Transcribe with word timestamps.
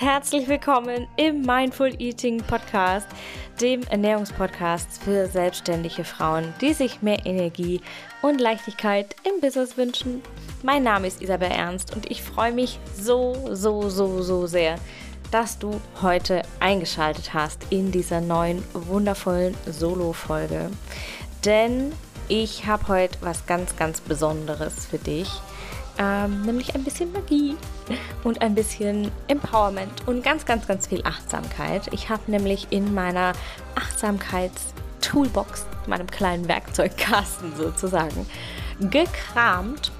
herzlich 0.00 0.48
willkommen 0.48 1.06
im 1.16 1.42
Mindful 1.42 1.92
Eating 1.98 2.38
Podcast, 2.38 3.06
dem 3.60 3.82
Ernährungspodcast 3.84 5.02
für 5.02 5.26
selbstständige 5.26 6.04
Frauen, 6.04 6.52
die 6.60 6.72
sich 6.72 7.02
mehr 7.02 7.24
Energie 7.24 7.80
und 8.22 8.40
Leichtigkeit 8.40 9.16
im 9.24 9.40
Business 9.40 9.76
wünschen. 9.76 10.22
Mein 10.62 10.82
Name 10.82 11.06
ist 11.06 11.22
Isabel 11.22 11.50
Ernst 11.50 11.94
und 11.94 12.10
ich 12.10 12.22
freue 12.22 12.52
mich 12.52 12.78
so, 12.94 13.48
so, 13.52 13.88
so, 13.88 14.22
so 14.22 14.46
sehr, 14.46 14.76
dass 15.30 15.58
du 15.58 15.80
heute 16.02 16.42
eingeschaltet 16.60 17.34
hast 17.34 17.66
in 17.70 17.92
dieser 17.92 18.20
neuen 18.20 18.62
wundervollen 18.72 19.54
Solo-Folge. 19.66 20.70
Denn 21.44 21.92
ich 22.28 22.66
habe 22.66 22.88
heute 22.88 23.18
was 23.20 23.46
ganz, 23.46 23.76
ganz 23.76 24.00
Besonderes 24.00 24.86
für 24.86 24.98
dich 24.98 25.30
ähm, 25.98 26.42
nämlich 26.42 26.74
ein 26.74 26.84
bisschen 26.84 27.12
Magie 27.12 27.56
und 28.24 28.42
ein 28.42 28.54
bisschen 28.54 29.10
Empowerment 29.28 30.06
und 30.06 30.22
ganz, 30.22 30.44
ganz, 30.44 30.66
ganz 30.66 30.86
viel 30.86 31.02
Achtsamkeit. 31.04 31.92
Ich 31.92 32.08
habe 32.08 32.22
nämlich 32.26 32.68
in 32.70 32.94
meiner 32.94 33.32
Achtsamkeits-Toolbox, 33.74 35.66
meinem 35.86 36.08
kleinen 36.08 36.48
Werkzeugkasten 36.48 37.56
sozusagen, 37.56 38.26
gekramt 38.80 39.92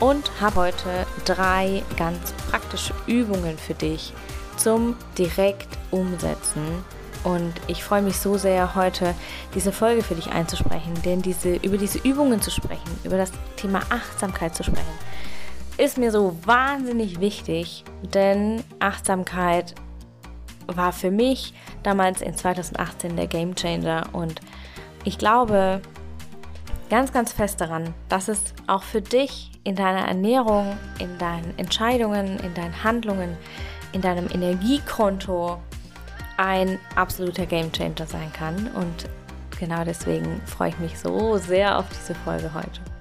und 0.00 0.30
habe 0.40 0.56
heute 0.56 1.06
drei 1.24 1.82
ganz 1.96 2.32
praktische 2.50 2.94
Übungen 3.06 3.58
für 3.58 3.74
dich 3.74 4.12
zum 4.56 4.96
direkt 5.16 5.68
umsetzen. 5.90 6.84
Und 7.24 7.52
ich 7.66 7.82
freue 7.82 8.02
mich 8.02 8.18
so 8.18 8.38
sehr, 8.38 8.74
heute 8.74 9.14
diese 9.54 9.72
Folge 9.72 10.02
für 10.02 10.14
dich 10.14 10.30
einzusprechen, 10.30 10.94
denn 11.04 11.20
diese, 11.20 11.56
über 11.56 11.76
diese 11.76 11.98
Übungen 11.98 12.40
zu 12.40 12.50
sprechen, 12.50 12.98
über 13.02 13.16
das 13.16 13.32
Thema 13.56 13.80
Achtsamkeit 13.90 14.54
zu 14.54 14.62
sprechen, 14.62 14.86
ist 15.78 15.96
mir 15.96 16.10
so 16.10 16.36
wahnsinnig 16.44 17.20
wichtig, 17.20 17.84
denn 18.12 18.62
Achtsamkeit 18.80 19.74
war 20.66 20.92
für 20.92 21.10
mich 21.10 21.54
damals 21.82 22.20
in 22.20 22.34
2018 22.34 23.16
der 23.16 23.28
Game 23.28 23.54
Changer 23.54 24.08
und 24.12 24.40
ich 25.04 25.16
glaube 25.16 25.80
ganz, 26.90 27.12
ganz 27.12 27.32
fest 27.32 27.60
daran, 27.60 27.94
dass 28.08 28.28
es 28.28 28.54
auch 28.66 28.82
für 28.82 29.00
dich 29.00 29.52
in 29.64 29.76
deiner 29.76 30.06
Ernährung, 30.06 30.76
in 30.98 31.16
deinen 31.18 31.56
Entscheidungen, 31.58 32.38
in 32.40 32.54
deinen 32.54 32.82
Handlungen, 32.82 33.36
in 33.92 34.00
deinem 34.00 34.28
Energiekonto 34.30 35.58
ein 36.36 36.78
absoluter 36.96 37.46
Game 37.46 37.72
Changer 37.72 38.06
sein 38.06 38.32
kann 38.32 38.68
und 38.74 39.08
genau 39.58 39.84
deswegen 39.84 40.40
freue 40.44 40.70
ich 40.70 40.78
mich 40.80 40.98
so 40.98 41.36
sehr 41.38 41.78
auf 41.78 41.86
diese 41.90 42.16
Folge 42.16 42.52
heute. 42.52 42.97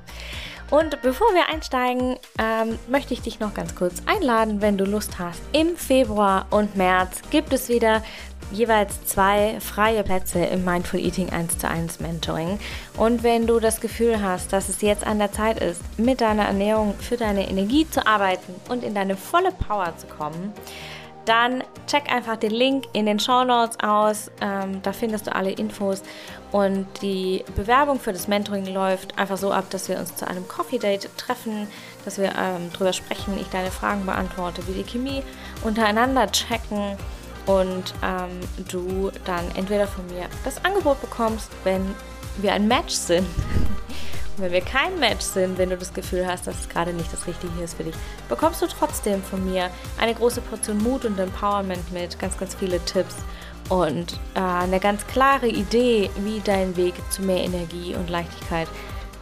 Und 0.70 1.02
bevor 1.02 1.28
wir 1.34 1.48
einsteigen, 1.54 2.18
ähm, 2.40 2.78
möchte 2.90 3.14
ich 3.14 3.22
dich 3.22 3.40
noch 3.40 3.54
ganz 3.54 3.73
kurz 3.76 4.02
einladen, 4.06 4.62
wenn 4.62 4.78
du 4.78 4.84
Lust 4.84 5.18
hast. 5.18 5.42
Im 5.54 5.78
Februar 5.78 6.46
und 6.50 6.76
März 6.76 7.22
gibt 7.30 7.54
es 7.54 7.70
wieder 7.70 8.04
jeweils 8.52 9.06
zwei 9.06 9.59
freie 9.59 10.04
Plätze 10.04 10.40
im 10.40 10.64
Mindful 10.64 11.00
Eating 11.00 11.30
1 11.30 11.58
zu 11.58 11.70
1 11.70 12.00
Mentoring. 12.00 12.59
Und 12.98 13.24
wenn 13.24 13.48
du 13.48 13.59
das 13.59 13.82
Gefühl 13.82 14.22
hast, 14.22 14.54
dass 14.54 14.70
es 14.70 14.82
jetzt 14.82 15.06
an 15.06 15.20
der 15.20 15.32
Zeit 15.32 15.59
ist, 15.59 15.82
mit 15.98 16.22
deiner 16.22 16.46
Ernährung 16.46 16.96
für 17.00 17.18
deine 17.18 17.50
Energie 17.50 17.90
zu 17.90 18.06
arbeiten 18.06 18.56
und 18.70 18.84
in 18.84 18.94
deine 18.94 19.16
volle 19.16 19.52
Power 19.52 19.94
zu 19.98 20.08
kommen, 20.08 20.54
dann 21.28 21.64
check 21.88 22.11
einfach 22.11 22.38
den 22.38 22.52
Link 22.52 22.86
in 22.94 23.06
den 23.06 23.20
Show 23.20 23.44
Notes 23.44 23.78
aus. 23.81 24.31
Ähm, 24.42 24.81
da 24.81 24.94
findest 24.94 25.28
du 25.28 25.36
alle 25.36 25.52
Infos. 25.52 26.02
Und 26.52 26.88
die 27.02 27.44
Bewerbung 27.56 28.00
für 28.00 28.14
das 28.14 28.28
Mentoring 28.28 28.66
läuft 28.66 29.17
einfach 29.17 29.38
so 29.38 29.52
ab, 29.52 29.66
dass 29.69 29.89
wir 29.89 30.00
uns 30.00 30.16
zu 30.16 30.28
einem 30.28 30.47
Coffee 30.47 30.80
Date 30.80 31.09
treffen, 31.17 31.67
dass 32.06 32.17
wir 32.17 32.34
ähm, 32.38 32.72
drüber 32.72 32.94
sprechen, 32.94 33.38
ich 33.39 33.47
deine 33.47 33.72
Fragen 33.72 34.06
beantworte, 34.06 34.66
wie 34.67 34.73
die 34.73 34.89
Chemie 34.89 35.23
untereinander 35.64 36.31
checken 36.31 36.97
und 37.45 37.94
ähm, 38.03 38.39
du 38.69 39.12
dann 39.25 39.44
entweder 39.56 39.88
von 39.88 40.06
mir 40.07 40.28
das 40.46 40.63
Angebot 40.63 41.02
bekommst, 41.02 41.50
wenn 41.63 41.96
wir 42.38 42.53
ein 42.53 42.68
Match 42.68 42.94
sind 42.94 43.28
wenn 44.38 44.52
wir 44.52 44.62
kein 44.62 45.00
Match 45.00 45.25
sind, 45.25 45.58
wenn 45.58 45.70
du 45.70 45.78
das 45.78 45.94
Gefühl 45.94 46.25
hast, 46.28 46.48
dass 46.48 46.59
es 46.59 46.70
gerade 46.70 46.94
nicht 46.94 47.12
das 47.12 47.28
Richtige 47.28 47.62
ist 47.62 47.75
für 47.75 47.84
dich, 47.84 47.96
bekommst 48.30 48.62
du 48.62 48.68
trotzdem 48.68 49.22
von 49.24 49.44
mir 49.52 49.70
eine 50.00 50.14
große 50.14 50.42
Portion 50.42 50.78
Mut 50.78 51.06
und 51.06 51.20
Empowerment 51.20 51.92
mit, 51.92 52.18
ganz, 52.20 52.38
ganz 52.38 52.56
viele 52.56 52.80
Tipps 52.86 53.16
und 53.70 54.20
äh, 54.36 54.40
eine 54.40 54.80
ganz 54.80 55.06
klare 55.08 55.47
Idee, 55.47 56.09
wie 56.18 56.42
dein 56.44 56.76
Weg 56.78 56.94
zu 57.09 57.22
mehr 57.22 57.44
Energie 57.44 57.96
und 57.96 58.09
Leichtigkeit 58.09 58.68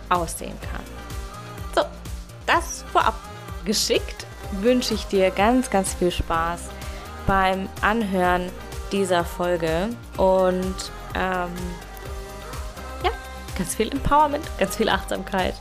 aussehen 0.09 0.57
kann. 0.71 0.83
So, 1.75 1.81
das 2.45 2.83
vorab 2.91 3.15
geschickt 3.63 4.25
wünsche 4.61 4.93
ich 4.93 5.05
dir 5.05 5.31
ganz, 5.31 5.69
ganz 5.69 5.95
viel 5.95 6.11
Spaß 6.11 6.69
beim 7.25 7.67
Anhören 7.81 8.49
dieser 8.91 9.25
Folge 9.25 9.89
und 10.17 10.91
ähm, 11.15 11.49
ganz 13.55 13.75
viel 13.75 13.91
Empowerment, 13.91 14.45
ganz 14.57 14.75
viel 14.75 14.89
Achtsamkeit 14.89 15.55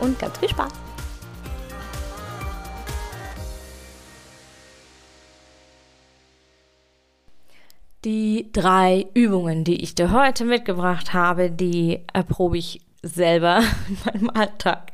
und 0.00 0.18
ganz 0.18 0.38
viel 0.38 0.48
Spaß. 0.48 0.72
Die 8.04 8.50
drei 8.52 9.06
Übungen, 9.14 9.64
die 9.64 9.82
ich 9.82 9.94
dir 9.94 10.12
heute 10.12 10.44
mitgebracht 10.44 11.14
habe, 11.14 11.50
die 11.50 12.00
erprobe 12.12 12.58
ich 12.58 12.82
selber 13.02 13.62
in 13.88 13.98
meinem 14.04 14.30
Alltag 14.30 14.92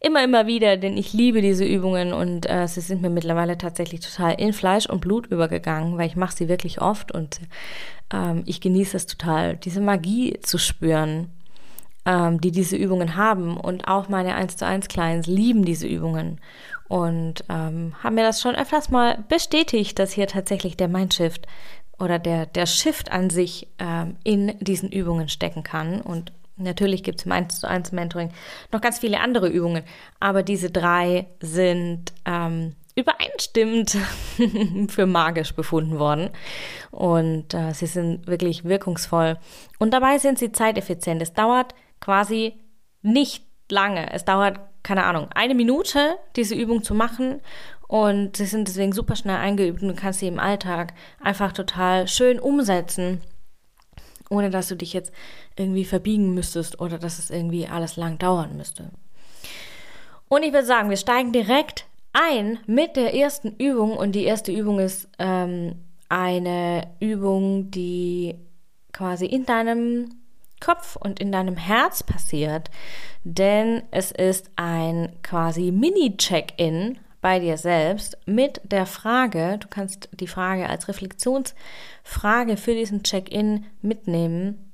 immer, 0.00 0.24
immer 0.24 0.46
wieder, 0.46 0.76
denn 0.76 0.96
ich 0.96 1.12
liebe 1.12 1.42
diese 1.42 1.64
Übungen 1.64 2.12
und 2.12 2.48
äh, 2.50 2.66
sie 2.66 2.80
sind 2.80 3.02
mir 3.02 3.10
mittlerweile 3.10 3.58
tatsächlich 3.58 4.00
total 4.00 4.34
in 4.40 4.52
Fleisch 4.52 4.86
und 4.86 5.00
Blut 5.00 5.26
übergegangen, 5.26 5.98
weil 5.98 6.08
ich 6.08 6.16
mache 6.16 6.34
sie 6.34 6.48
wirklich 6.48 6.80
oft 6.80 7.12
und 7.12 7.40
ähm, 8.12 8.42
ich 8.46 8.60
genieße 8.60 8.96
es 8.96 9.06
total, 9.06 9.56
diese 9.56 9.80
Magie 9.80 10.38
zu 10.40 10.58
spüren 10.58 11.30
ähm, 12.06 12.40
die 12.40 12.50
diese 12.50 12.76
Übungen 12.76 13.16
haben. 13.16 13.56
Und 13.56 13.88
auch 13.88 14.08
meine 14.08 14.34
1 14.34 14.56
zu 14.56 14.66
1 14.66 14.88
Clients 14.88 15.26
lieben 15.26 15.64
diese 15.64 15.86
Übungen 15.86 16.40
und 16.88 17.44
ähm, 17.48 17.94
haben 18.02 18.14
mir 18.16 18.24
das 18.24 18.40
schon 18.40 18.56
öfters 18.56 18.90
mal 18.90 19.24
bestätigt, 19.28 19.98
dass 19.98 20.12
hier 20.12 20.26
tatsächlich 20.26 20.76
der 20.76 20.88
Mindshift 20.88 21.46
oder 21.98 22.18
der, 22.18 22.46
der 22.46 22.66
Shift 22.66 23.12
an 23.12 23.30
sich 23.30 23.68
ähm, 23.78 24.16
in 24.24 24.58
diesen 24.58 24.90
Übungen 24.90 25.28
stecken 25.28 25.62
kann. 25.62 26.00
Und 26.00 26.32
natürlich 26.56 27.02
gibt 27.02 27.20
es 27.20 27.26
im 27.26 27.32
1 27.32 27.60
zu 27.60 27.68
1 27.68 27.92
Mentoring 27.92 28.30
noch 28.72 28.80
ganz 28.80 28.98
viele 28.98 29.20
andere 29.20 29.48
Übungen, 29.48 29.84
aber 30.18 30.42
diese 30.42 30.70
drei 30.70 31.26
sind 31.40 32.12
ähm, 32.24 32.74
übereinstimmend 32.96 33.96
für 34.88 35.06
magisch 35.06 35.54
befunden 35.54 35.98
worden. 35.98 36.30
Und 36.90 37.54
äh, 37.54 37.72
sie 37.72 37.86
sind 37.86 38.26
wirklich 38.26 38.64
wirkungsvoll. 38.64 39.38
Und 39.78 39.92
dabei 39.92 40.18
sind 40.18 40.38
sie 40.38 40.52
zeiteffizient. 40.52 41.22
Es 41.22 41.32
dauert 41.32 41.74
quasi 42.00 42.54
nicht 43.02 43.44
lange. 43.70 44.12
Es 44.12 44.24
dauert, 44.24 44.58
keine 44.82 45.04
Ahnung, 45.04 45.28
eine 45.34 45.54
Minute, 45.54 46.16
diese 46.36 46.54
Übung 46.54 46.82
zu 46.82 46.94
machen. 46.94 47.40
Und 47.86 48.36
sie 48.36 48.46
sind 48.46 48.68
deswegen 48.68 48.92
super 48.92 49.16
schnell 49.16 49.36
eingeübt 49.36 49.82
und 49.82 49.88
du 49.88 49.94
kannst 49.94 50.20
sie 50.20 50.28
im 50.28 50.38
Alltag 50.38 50.94
einfach 51.20 51.52
total 51.52 52.06
schön 52.06 52.38
umsetzen, 52.38 53.20
ohne 54.28 54.50
dass 54.50 54.68
du 54.68 54.76
dich 54.76 54.92
jetzt 54.92 55.12
irgendwie 55.56 55.84
verbiegen 55.84 56.32
müsstest 56.32 56.80
oder 56.80 56.98
dass 56.98 57.18
es 57.18 57.30
irgendwie 57.30 57.66
alles 57.66 57.96
lang 57.96 58.16
dauern 58.18 58.56
müsste. 58.56 58.90
Und 60.28 60.44
ich 60.44 60.52
würde 60.52 60.66
sagen, 60.66 60.88
wir 60.88 60.96
steigen 60.96 61.32
direkt 61.32 61.86
ein 62.12 62.60
mit 62.66 62.94
der 62.94 63.14
ersten 63.14 63.56
Übung. 63.56 63.96
Und 63.96 64.12
die 64.12 64.24
erste 64.24 64.52
Übung 64.52 64.78
ist 64.78 65.08
ähm, 65.18 65.74
eine 66.08 66.86
Übung, 67.00 67.72
die 67.72 68.36
quasi 68.92 69.26
in 69.26 69.46
deinem 69.46 70.19
Kopf 70.60 70.96
und 70.96 71.20
in 71.20 71.32
deinem 71.32 71.56
Herz 71.56 72.02
passiert, 72.02 72.70
denn 73.24 73.82
es 73.90 74.12
ist 74.12 74.50
ein 74.56 75.16
quasi 75.22 75.70
Mini-Check-in 75.72 76.98
bei 77.20 77.38
dir 77.38 77.58
selbst 77.58 78.16
mit 78.26 78.60
der 78.64 78.86
Frage, 78.86 79.58
du 79.58 79.68
kannst 79.68 80.08
die 80.12 80.26
Frage 80.26 80.68
als 80.68 80.88
Reflexionsfrage 80.88 82.56
für 82.56 82.74
diesen 82.74 83.02
Check-in 83.02 83.66
mitnehmen, 83.82 84.72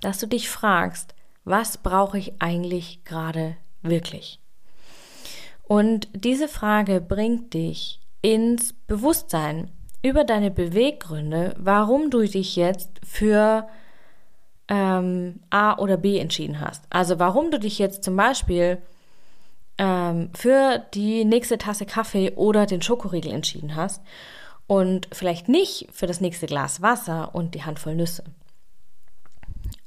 dass 0.00 0.18
du 0.18 0.26
dich 0.26 0.48
fragst, 0.48 1.14
was 1.44 1.78
brauche 1.78 2.18
ich 2.18 2.40
eigentlich 2.40 3.04
gerade 3.04 3.56
wirklich? 3.82 4.40
Und 5.62 6.08
diese 6.12 6.48
Frage 6.48 7.00
bringt 7.00 7.54
dich 7.54 8.00
ins 8.20 8.72
Bewusstsein 8.72 9.70
über 10.02 10.24
deine 10.24 10.50
Beweggründe, 10.50 11.54
warum 11.58 12.10
du 12.10 12.20
dich 12.20 12.56
jetzt 12.56 13.00
für 13.04 13.66
ähm, 14.68 15.40
A 15.50 15.78
oder 15.78 15.96
B 15.96 16.18
entschieden 16.18 16.60
hast. 16.60 16.84
Also 16.90 17.18
warum 17.18 17.50
du 17.50 17.58
dich 17.58 17.78
jetzt 17.78 18.04
zum 18.04 18.16
Beispiel 18.16 18.78
ähm, 19.78 20.30
für 20.34 20.84
die 20.94 21.24
nächste 21.24 21.58
Tasse 21.58 21.86
Kaffee 21.86 22.32
oder 22.36 22.66
den 22.66 22.82
Schokoriegel 22.82 23.32
entschieden 23.32 23.76
hast 23.76 24.02
und 24.66 25.08
vielleicht 25.12 25.48
nicht 25.48 25.88
für 25.92 26.06
das 26.06 26.20
nächste 26.20 26.46
Glas 26.46 26.80
Wasser 26.80 27.34
und 27.34 27.54
die 27.54 27.64
Handvoll 27.64 27.94
Nüsse. 27.94 28.24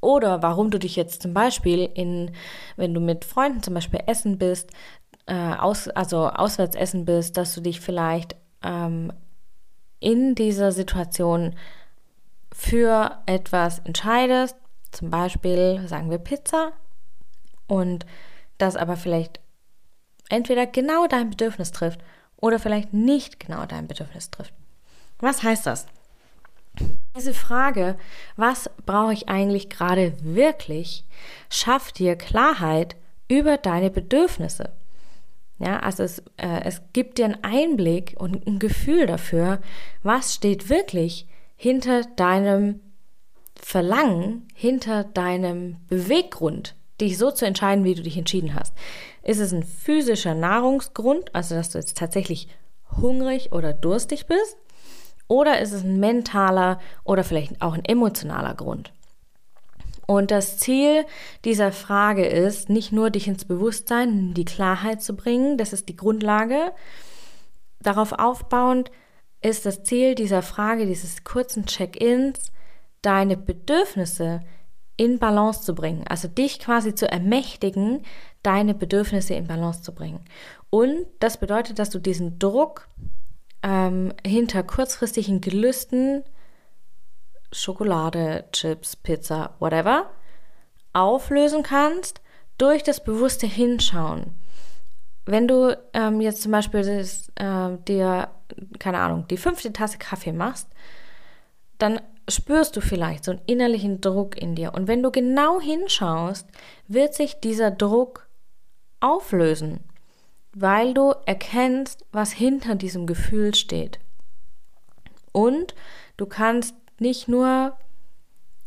Oder 0.02 0.42
warum 0.44 0.70
du 0.70 0.78
dich 0.78 0.96
jetzt 0.96 1.22
zum 1.22 1.34
Beispiel 1.34 1.90
in, 1.94 2.32
wenn 2.76 2.94
du 2.94 3.00
mit 3.00 3.26
Freunden 3.26 3.64
zum 3.64 3.74
Beispiel 3.74 4.02
essen 4.06 4.38
bist, 4.38 4.72
äh, 5.26 5.34
aus, 5.34 5.88
also 5.90 6.28
auswärts 6.30 6.76
essen 6.76 7.06
bist, 7.06 7.36
dass 7.38 7.56
du 7.56 7.62
dich 7.62 7.82
vielleicht 7.82 8.36
ähm, 8.64 9.12
in 10.00 10.36
dieser 10.36 10.72
Situation 10.72 11.56
für 12.52 13.20
etwas 13.26 13.80
entscheidest, 13.80 14.56
zum 14.92 15.10
Beispiel 15.10 15.88
sagen 15.88 16.10
wir 16.10 16.18
Pizza, 16.18 16.74
und 17.68 18.06
das 18.58 18.76
aber 18.76 18.96
vielleicht 18.96 19.40
entweder 20.30 20.66
genau 20.66 21.08
dein 21.08 21.30
Bedürfnis 21.30 21.72
trifft 21.72 22.00
oder 22.38 22.60
vielleicht 22.60 22.94
nicht 22.94 23.40
genau 23.40 23.66
dein 23.66 23.88
Bedürfnis 23.88 24.32
trifft. 24.32 24.54
Was 25.20 25.44
heißt 25.44 25.66
das? 25.66 25.88
Diese 27.16 27.34
Frage, 27.34 27.98
was 28.36 28.70
brauche 28.86 29.14
ich 29.14 29.30
eigentlich 29.30 29.70
gerade 29.70 30.14
wirklich, 30.22 31.06
schafft 31.50 31.98
dir 31.98 32.16
Klarheit 32.16 32.96
über 33.28 33.58
deine 33.58 33.90
Bedürfnisse. 33.90 34.72
Ja, 35.60 35.80
also 35.80 36.04
es, 36.04 36.20
äh, 36.38 36.62
es 36.66 36.82
gibt 36.94 37.18
dir 37.18 37.26
einen 37.26 37.44
Einblick 37.44 38.14
und 38.18 38.46
ein 38.46 38.60
Gefühl 38.60 39.08
dafür, 39.08 39.60
was 40.04 40.36
steht 40.36 40.70
wirklich 40.70 41.28
hinter 41.56 42.04
deinem 42.04 42.80
Verlangen, 43.62 44.48
hinter 44.54 45.04
deinem 45.04 45.78
Beweggrund, 45.88 46.76
dich 47.02 47.18
so 47.18 47.32
zu 47.32 47.46
entscheiden, 47.46 47.84
wie 47.84 47.96
du 47.96 48.02
dich 48.02 48.18
entschieden 48.18 48.56
hast. 48.56 48.74
Ist 49.24 49.40
es 49.40 49.52
ein 49.52 49.64
physischer 49.64 50.34
Nahrungsgrund, 50.34 51.34
also 51.36 51.56
dass 51.56 51.70
du 51.70 51.78
jetzt 51.78 51.98
tatsächlich 51.98 52.48
hungrig 53.02 53.52
oder 53.52 53.74
durstig 53.74 54.26
bist? 54.28 54.58
Oder 55.28 55.60
ist 55.60 55.74
es 55.74 55.84
ein 55.84 56.00
mentaler 56.00 56.80
oder 57.04 57.24
vielleicht 57.24 57.62
auch 57.62 57.74
ein 57.74 57.84
emotionaler 57.84 58.54
Grund? 58.54 58.94
Und 60.06 60.32
das 60.32 60.58
Ziel 60.58 61.06
dieser 61.44 61.74
Frage 61.74 62.26
ist, 62.26 62.70
nicht 62.70 62.94
nur 62.94 63.10
dich 63.10 63.28
ins 63.28 63.44
Bewusstsein, 63.44 64.34
die 64.34 64.46
Klarheit 64.46 65.02
zu 65.02 65.16
bringen, 65.18 65.58
das 65.58 65.74
ist 65.74 65.90
die 65.90 65.98
Grundlage. 65.98 66.72
Darauf 67.82 68.14
aufbauend 68.14 68.90
ist 69.42 69.66
das 69.66 69.84
Ziel 69.84 70.16
dieser 70.16 70.42
Frage, 70.42 70.86
dieses 70.86 71.26
kurzen 71.26 71.66
Check-ins, 71.66 72.52
deine 73.08 73.38
Bedürfnisse 73.38 74.42
in 74.98 75.18
Balance 75.18 75.62
zu 75.62 75.74
bringen. 75.74 76.04
Also 76.10 76.28
dich 76.28 76.60
quasi 76.60 76.94
zu 76.94 77.10
ermächtigen, 77.10 78.02
deine 78.44 78.74
Bedürfnisse 78.74 79.34
in 79.34 79.48
Balance 79.48 79.82
zu 79.82 79.96
bringen. 79.96 80.26
Und 80.70 81.06
das 81.20 81.38
bedeutet, 81.38 81.80
dass 81.80 81.90
du 81.90 82.00
diesen 82.00 82.38
Druck 82.38 82.90
ähm, 83.64 84.12
hinter 84.26 84.62
kurzfristigen 84.62 85.40
Gelüsten 85.40 86.26
Schokolade, 87.54 88.44
Chips, 88.52 88.98
Pizza, 88.98 89.56
whatever, 89.60 90.10
auflösen 90.92 91.64
kannst 91.64 92.20
durch 92.58 92.84
das 92.84 93.02
bewusste 93.02 93.48
Hinschauen. 93.48 94.34
Wenn 95.26 95.48
du 95.48 95.78
ähm, 95.94 96.20
jetzt 96.20 96.42
zum 96.42 96.52
Beispiel 96.52 96.82
das, 96.82 97.30
äh, 97.36 97.78
dir, 97.88 98.32
keine 98.80 99.00
Ahnung, 99.00 99.30
die 99.30 99.38
fünfte 99.38 99.72
Tasse 99.72 99.98
Kaffee 99.98 100.34
machst, 100.34 100.68
dann 101.78 102.02
spürst 102.28 102.76
du 102.76 102.82
vielleicht 102.82 103.24
so 103.24 103.32
einen 103.32 103.42
innerlichen 103.46 104.02
Druck 104.02 104.38
in 104.38 104.56
dir. 104.56 104.74
Und 104.74 104.88
wenn 104.88 105.04
du 105.04 105.12
genau 105.12 105.60
hinschaust, 105.60 106.48
wird 106.88 107.14
sich 107.14 107.40
dieser 107.40 107.72
Druck 107.72 108.28
auflösen, 109.00 109.80
weil 110.54 110.94
du 110.94 111.14
erkennst, 111.26 112.06
was 112.12 112.32
hinter 112.32 112.76
diesem 112.76 113.06
Gefühl 113.06 113.56
steht. 113.56 114.00
Und 115.32 115.76
du 116.18 116.26
kannst 116.26 116.76
nicht 117.00 117.28
nur 117.28 117.78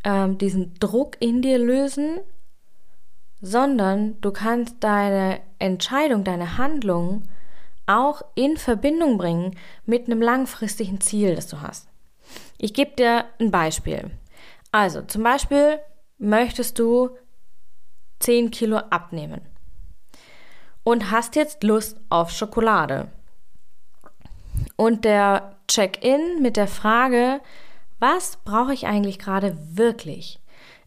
ähm, 0.04 0.38
diesen 0.38 0.74
Druck 0.74 1.16
in 1.20 1.42
dir 1.42 1.58
lösen, 1.58 2.20
sondern 3.42 4.20
du 4.20 4.30
kannst 4.30 4.76
deine 4.80 5.40
Entscheidung, 5.58 6.24
deine 6.24 6.58
Handlung 6.58 7.22
auch 7.86 8.22
in 8.34 8.56
Verbindung 8.56 9.18
bringen 9.18 9.56
mit 9.84 10.06
einem 10.06 10.22
langfristigen 10.22 11.00
Ziel, 11.00 11.34
das 11.34 11.48
du 11.48 11.60
hast. 11.60 11.89
Ich 12.59 12.75
gebe 12.75 12.93
dir 12.93 13.27
ein 13.38 13.50
Beispiel. 13.50 14.11
Also 14.73 15.03
zum 15.03 15.23
Beispiel 15.23 15.81
möchtest 16.19 16.79
du 16.79 17.11
10 18.21 18.50
Kilo 18.50 18.77
abnehmen 18.77 19.41
und 20.85 21.11
hast 21.11 21.37
jetzt 21.37 21.62
Lust 21.62 21.99
auf 22.09 22.31
Schokolade. 22.31 23.09
Und 24.77 25.05
der 25.05 25.56
Check-in 25.69 26.43
mit 26.43 26.56
der 26.56 26.69
Frage, 26.69 27.41
was 27.99 28.38
brauche 28.44 28.75
ich 28.75 28.87
eigentlich 28.87 29.19
gerade 29.19 29.56
wirklich, 29.77 30.41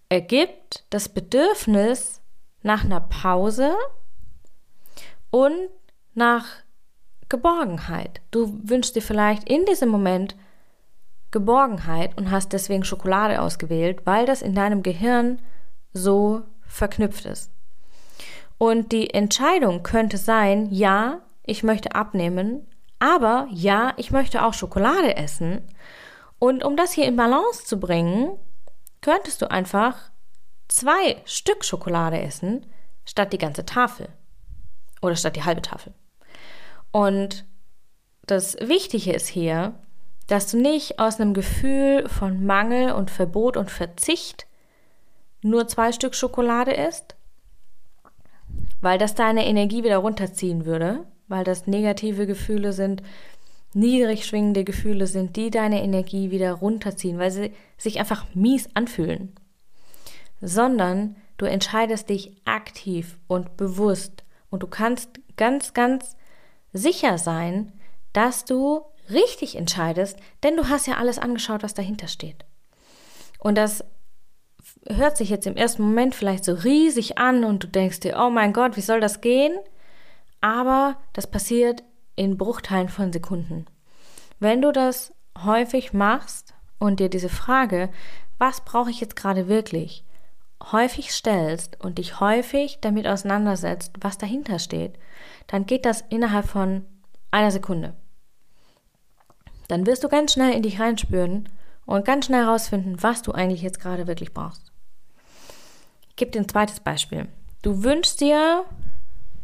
ergibt 0.09 0.85
das 0.89 1.09
Bedürfnis 1.09 2.21
nach 2.61 2.83
einer 2.83 3.01
Pause 3.01 3.75
und 5.31 5.69
nach 6.13 6.45
Geborgenheit. 7.29 8.21
Du 8.31 8.59
wünschst 8.63 8.95
dir 8.95 9.01
vielleicht 9.01 9.49
in 9.49 9.65
diesem 9.65 9.89
Moment 9.89 10.35
Geborgenheit 11.33 12.17
und 12.17 12.31
hast 12.31 12.53
deswegen 12.53 12.85
Schokolade 12.85 13.41
ausgewählt, 13.41 14.05
weil 14.05 14.25
das 14.25 14.41
in 14.41 14.55
deinem 14.55 14.81
Gehirn 14.83 15.39
so 15.91 16.43
verknüpft 16.65 17.25
ist. 17.25 17.51
Und 18.57 18.93
die 18.93 19.13
Entscheidung 19.13 19.83
könnte 19.83 20.17
sein, 20.17 20.69
ja, 20.71 21.19
ich 21.43 21.63
möchte 21.63 21.95
abnehmen, 21.95 22.65
aber 22.99 23.47
ja, 23.51 23.93
ich 23.97 24.11
möchte 24.11 24.45
auch 24.45 24.53
Schokolade 24.53 25.17
essen 25.17 25.61
und 26.43 26.65
um 26.65 26.75
das 26.75 26.91
hier 26.91 27.05
in 27.05 27.15
Balance 27.15 27.63
zu 27.63 27.79
bringen, 27.79 28.37
könntest 28.99 29.41
du 29.41 29.49
einfach 29.49 29.95
zwei 30.67 31.21
Stück 31.23 31.63
Schokolade 31.63 32.19
essen, 32.21 32.65
statt 33.05 33.31
die 33.31 33.37
ganze 33.37 33.65
Tafel. 33.65 34.09
Oder 35.01 35.15
statt 35.15 35.37
die 35.37 35.45
halbe 35.45 35.61
Tafel. 35.61 35.93
Und 36.91 37.45
das 38.25 38.57
Wichtige 38.59 39.13
ist 39.13 39.27
hier, 39.27 39.73
dass 40.27 40.51
du 40.51 40.57
nicht 40.57 40.99
aus 40.99 41.19
einem 41.19 41.33
Gefühl 41.33 42.07
von 42.07 42.45
Mangel 42.45 42.93
und 42.93 43.11
Verbot 43.11 43.57
und 43.57 43.69
Verzicht 43.69 44.47
nur 45.41 45.67
zwei 45.67 45.91
Stück 45.91 46.15
Schokolade 46.15 46.71
isst, 46.71 47.15
weil 48.81 48.97
das 48.97 49.15
deine 49.15 49.45
Energie 49.45 49.83
wieder 49.83 49.97
runterziehen 49.97 50.65
würde, 50.65 51.05
weil 51.27 51.43
das 51.43 51.67
negative 51.67 52.25
Gefühle 52.25 52.73
sind, 52.73 53.03
niedrig 53.73 54.25
schwingende 54.25 54.63
Gefühle 54.63 55.07
sind, 55.07 55.35
die 55.35 55.49
deine 55.49 55.83
Energie 55.83 56.31
wieder 56.31 56.53
runterziehen, 56.53 57.17
weil 57.17 57.31
sie 57.31 57.51
sich 57.77 57.99
einfach 57.99 58.25
mies 58.33 58.69
anfühlen. 58.73 59.33
Sondern 60.41 61.15
du 61.37 61.45
entscheidest 61.45 62.09
dich 62.09 62.35
aktiv 62.45 63.17
und 63.27 63.57
bewusst 63.57 64.23
und 64.49 64.63
du 64.63 64.67
kannst 64.67 65.19
ganz, 65.37 65.73
ganz 65.73 66.15
sicher 66.71 67.17
sein, 67.17 67.71
dass 68.13 68.45
du 68.45 68.81
richtig 69.13 69.55
entscheidest, 69.55 70.17
denn 70.43 70.57
du 70.57 70.69
hast 70.69 70.87
ja 70.87 70.97
alles 70.97 71.19
angeschaut, 71.19 71.63
was 71.63 71.73
dahinter 71.73 72.07
steht. 72.07 72.45
Und 73.39 73.55
das 73.57 73.83
hört 74.87 75.17
sich 75.17 75.29
jetzt 75.29 75.47
im 75.47 75.55
ersten 75.55 75.83
Moment 75.83 76.15
vielleicht 76.15 76.45
so 76.45 76.53
riesig 76.53 77.17
an 77.17 77.43
und 77.43 77.63
du 77.63 77.67
denkst 77.67 78.01
dir, 78.01 78.17
oh 78.19 78.29
mein 78.29 78.53
Gott, 78.53 78.77
wie 78.77 78.81
soll 78.81 78.99
das 78.99 79.21
gehen? 79.21 79.53
Aber 80.41 80.97
das 81.13 81.27
passiert 81.27 81.83
in 82.15 82.37
Bruchteilen 82.37 82.89
von 82.89 83.13
Sekunden. 83.13 83.65
Wenn 84.39 84.61
du 84.61 84.71
das 84.71 85.13
häufig 85.43 85.93
machst 85.93 86.53
und 86.79 86.99
dir 86.99 87.09
diese 87.09 87.29
Frage, 87.29 87.89
was 88.37 88.61
brauche 88.61 88.89
ich 88.89 88.99
jetzt 88.99 89.15
gerade 89.15 89.47
wirklich, 89.47 90.03
häufig 90.71 91.11
stellst 91.11 91.79
und 91.83 91.97
dich 91.97 92.19
häufig 92.19 92.79
damit 92.81 93.07
auseinandersetzt, 93.07 93.93
was 94.01 94.17
dahinter 94.17 94.59
steht, 94.59 94.97
dann 95.47 95.65
geht 95.65 95.85
das 95.85 96.03
innerhalb 96.09 96.47
von 96.47 96.85
einer 97.31 97.51
Sekunde. 97.51 97.93
Dann 99.67 99.85
wirst 99.85 100.03
du 100.03 100.09
ganz 100.09 100.33
schnell 100.33 100.53
in 100.53 100.63
dich 100.63 100.79
reinspüren 100.79 101.49
und 101.85 102.05
ganz 102.05 102.25
schnell 102.25 102.45
herausfinden, 102.45 102.97
was 103.01 103.21
du 103.21 103.31
eigentlich 103.31 103.61
jetzt 103.61 103.79
gerade 103.79 104.07
wirklich 104.07 104.33
brauchst. 104.33 104.71
Ich 106.09 106.15
gebe 106.15 106.31
dir 106.31 106.39
ein 106.39 106.49
zweites 106.49 106.79
Beispiel. 106.79 107.27
Du 107.61 107.83
wünschst 107.83 108.21
dir 108.21 108.65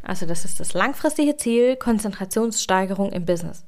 also 0.02 0.26
das 0.26 0.46
ist 0.46 0.60
das 0.60 0.74
langfristige 0.74 1.38
Ziel, 1.38 1.76
Konzentrationssteigerung 1.76 3.12
im 3.12 3.26
Business. 3.26 3.66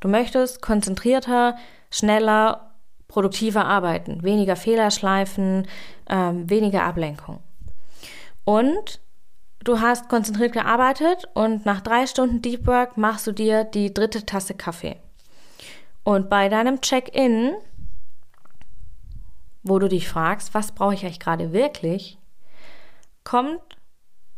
Du 0.00 0.08
möchtest 0.08 0.62
konzentrierter, 0.62 1.56
schneller, 1.90 2.74
produktiver 3.08 3.66
arbeiten, 3.66 4.22
weniger 4.22 4.56
Fehlerschleifen, 4.56 5.68
ähm, 6.08 6.48
weniger 6.48 6.82
Ablenkung. 6.84 7.40
Und 8.44 9.00
du 9.62 9.80
hast 9.80 10.08
konzentriert 10.08 10.52
gearbeitet 10.52 11.28
und 11.34 11.64
nach 11.64 11.80
drei 11.80 12.06
Stunden 12.06 12.42
Deep 12.42 12.66
Work 12.66 12.96
machst 12.96 13.26
du 13.26 13.32
dir 13.32 13.64
die 13.64 13.92
dritte 13.92 14.26
Tasse 14.26 14.54
Kaffee. 14.54 14.96
Und 16.04 16.28
bei 16.28 16.48
deinem 16.48 16.80
Check-in, 16.82 17.54
wo 19.62 19.78
du 19.78 19.88
dich 19.88 20.08
fragst, 20.08 20.52
was 20.54 20.72
brauche 20.72 20.94
ich 20.94 21.04
eigentlich 21.04 21.20
gerade 21.20 21.52
wirklich, 21.52 22.18
kommt 23.24 23.60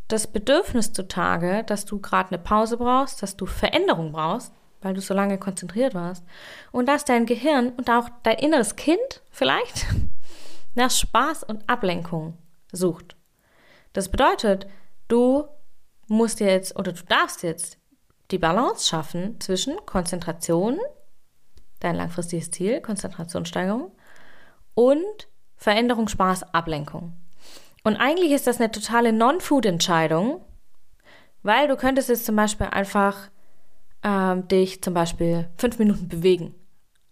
das 0.09 0.29
Bedürfnis 0.29 0.93
zutage, 0.93 1.65
dass 1.65 1.85
du 1.85 2.01
gerade 2.01 2.31
eine 2.31 2.39
Pause 2.39 2.77
brauchst, 2.77 3.23
dass 3.23 3.37
du 3.37 3.47
Veränderung 3.47 4.13
brauchst, 4.13 4.53
weil 4.81 4.95
du 4.95 5.01
so 5.01 5.15
lange 5.15 5.39
konzentriert 5.39 5.95
warst 5.95 6.25
und 6.71 6.87
dass 6.87 7.05
dein 7.05 7.27
Gehirn 7.27 7.71
und 7.71 7.91
auch 7.91 8.09
dein 8.23 8.39
inneres 8.39 8.77
Kind 8.77 9.23
vielleicht 9.31 9.87
nach 10.77 10.93
Spaß 10.93 11.43
und 11.43 11.69
Ablenkung 11.69 12.39
sucht. 12.71 13.17
Das 13.93 14.09
bedeutet, 14.09 14.69
du 15.09 15.49
musst 16.07 16.39
jetzt 16.39 16.77
oder 16.77 16.93
du 16.93 17.03
darfst 17.03 17.43
jetzt 17.43 17.79
die 18.31 18.39
Balance 18.39 18.89
schaffen 18.89 19.41
zwischen 19.41 19.75
Konzentration 19.87 20.79
dein 21.81 21.97
langfristiges 21.97 22.51
Ziel, 22.51 22.81
Konzentrationssteigerung 22.81 23.93
und 24.75 25.29
Veränderung, 25.57 26.09
Spaß, 26.09 26.55
Ablenkung. 26.55 27.15
Und 27.85 27.97
eigentlich 27.97 28.33
ist 28.33 28.47
das 28.47 28.59
eine 28.59 28.71
totale 28.71 29.13
Non-Food-Entscheidung, 29.13 30.45
weil 31.43 31.69
du 31.69 31.77
könntest 31.77 32.09
jetzt 32.09 32.27
zum 32.27 32.37
Beispiel 32.37 32.67
einfach 32.67 33.31
ähm, 34.03 34.49
dich 34.49 34.83
zum 34.83 34.95
Beispiel 34.95 35.49
fünf 35.57 35.79
Minuten 35.79 36.09
bewegen. 36.09 36.55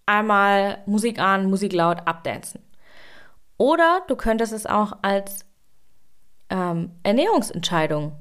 Einmal 0.06 0.82
Musik 0.86 1.18
an, 1.18 1.48
Musik 1.48 1.72
laut, 1.72 2.06
abdancen. 2.06 2.62
Oder 3.56 4.02
du 4.08 4.16
könntest 4.16 4.52
es 4.52 4.66
auch 4.66 4.98
als 5.02 5.46
ähm, 6.50 6.92
Ernährungsentscheidung 7.02 8.12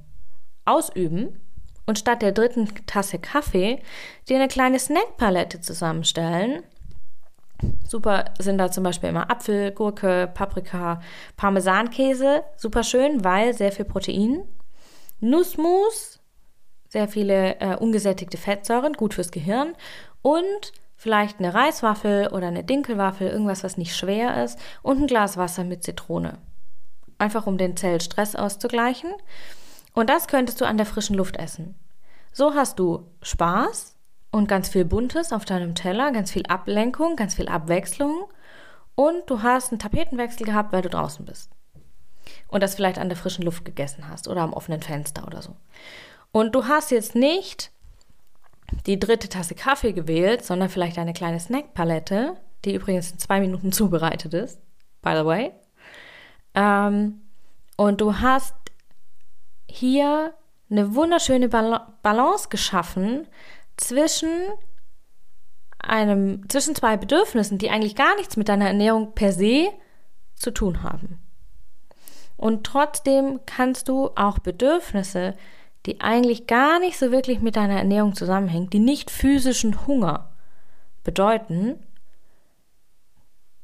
ausüben 0.66 1.40
und 1.86 2.00
statt 2.00 2.22
der 2.22 2.32
dritten 2.32 2.70
Tasse 2.86 3.20
Kaffee 3.20 3.82
dir 4.30 4.38
eine 4.38 4.48
kleine 4.48 4.80
Snackpalette 4.80 5.62
zusammenstellen. 5.62 6.64
Super 7.88 8.26
sind 8.40 8.58
da 8.58 8.72
zum 8.72 8.84
Beispiel 8.84 9.10
immer 9.10 9.30
Apfel, 9.30 9.72
Gurke, 9.72 10.30
Paprika, 10.34 11.02
Parmesankäse. 11.38 12.44
Super 12.58 12.84
schön, 12.84 13.24
weil 13.24 13.54
sehr 13.54 13.72
viel 13.72 13.86
Protein. 13.86 14.44
Nussmus, 15.20 16.20
sehr 16.90 17.08
viele 17.08 17.60
äh, 17.60 17.76
ungesättigte 17.78 18.38
Fettsäuren, 18.38 18.94
gut 18.94 19.14
fürs 19.14 19.32
Gehirn. 19.32 19.76
Und 20.22 20.74
vielleicht 20.96 21.40
eine 21.40 21.54
Reiswaffel 21.54 22.28
oder 22.30 22.48
eine 22.48 22.64
Dinkelwaffel, 22.64 23.30
irgendwas, 23.30 23.64
was 23.64 23.78
nicht 23.78 23.96
schwer 23.96 24.44
ist. 24.44 24.60
Und 24.82 25.02
ein 25.02 25.08
Glas 25.08 25.38
Wasser 25.38 25.64
mit 25.64 25.84
Zitrone. 25.84 26.40
Einfach 27.18 27.48
um 27.48 27.58
den 27.58 27.78
Zellstress 27.78 28.36
auszugleichen. 28.36 29.12
Und 29.94 30.10
das 30.10 30.28
könntest 30.28 30.60
du 30.60 30.66
an 30.66 30.78
der 30.78 30.86
frischen 30.86 31.16
Luft 31.16 31.38
essen. 31.38 31.76
So 32.32 32.56
hast 32.56 32.80
du 32.80 33.06
Spaß 33.22 33.96
und 34.32 34.48
ganz 34.48 34.70
viel 34.70 34.86
Buntes 34.86 35.32
auf 35.32 35.46
deinem 35.46 35.76
Teller, 35.76 36.12
ganz 36.12 36.32
viel 36.32 36.46
Ablenkung, 36.48 37.16
ganz 37.16 37.36
viel 37.36 37.48
Abwechslung 37.48 38.26
und 38.96 39.30
du 39.30 39.44
hast 39.44 39.72
einen 39.72 39.80
Tapetenwechsel 39.80 40.46
gehabt, 40.46 40.72
weil 40.72 40.82
du 40.82 40.90
draußen 40.90 41.26
bist. 41.26 41.52
Und 42.48 42.64
das 42.64 42.76
vielleicht 42.76 42.98
an 42.98 43.10
der 43.10 43.18
frischen 43.18 43.44
Luft 43.44 43.66
gegessen 43.66 44.08
hast 44.10 44.28
oder 44.28 44.42
am 44.42 44.54
offenen 44.54 44.82
Fenster 44.82 45.28
oder 45.28 45.42
so. 45.42 45.56
Und 46.32 46.56
du 46.56 46.66
hast 46.66 46.92
jetzt 46.92 47.16
nicht 47.16 47.72
die 48.88 49.00
dritte 49.00 49.30
Tasse 49.30 49.56
Kaffee 49.56 49.94
gewählt, 49.94 50.44
sondern 50.44 50.70
vielleicht 50.70 50.98
eine 50.98 51.14
kleine 51.14 51.40
Snackpalette, 51.40 52.38
die 52.66 52.74
übrigens 52.74 53.12
in 53.12 53.20
zwei 53.20 53.40
Minuten 53.40 53.72
zubereitet 53.72 54.34
ist, 54.34 54.60
by 55.02 55.14
the 55.16 55.26
way. 55.26 55.52
Ähm, 56.56 57.22
und 57.76 58.02
du 58.02 58.20
hast 58.20 58.56
hier 59.74 60.34
eine 60.70 60.96
wunderschöne 60.96 61.50
Balance 61.50 62.50
geschaffen 62.50 63.28
zwischen 63.76 64.30
einem, 65.80 66.48
zwischen 66.48 66.76
zwei 66.76 66.96
Bedürfnissen, 66.96 67.58
die 67.58 67.70
eigentlich 67.70 67.96
gar 67.96 68.16
nichts 68.16 68.38
mit 68.38 68.50
deiner 68.50 68.68
Ernährung 68.68 69.14
per 69.14 69.34
se 69.34 69.70
zu 70.36 70.52
tun 70.52 70.84
haben. 70.84 71.20
Und 72.38 72.66
trotzdem 72.66 73.40
kannst 73.46 73.90
du 73.90 74.12
auch 74.16 74.40
Bedürfnisse, 74.40 75.36
die 75.86 76.02
eigentlich 76.02 76.48
gar 76.48 76.80
nicht 76.80 76.98
so 76.98 77.12
wirklich 77.12 77.42
mit 77.42 77.56
deiner 77.56 77.78
Ernährung 77.78 78.16
zusammenhängen, 78.16 78.70
die 78.70 78.80
nicht 78.80 79.12
physischen 79.12 79.86
Hunger 79.88 80.32
bedeuten, 81.04 81.80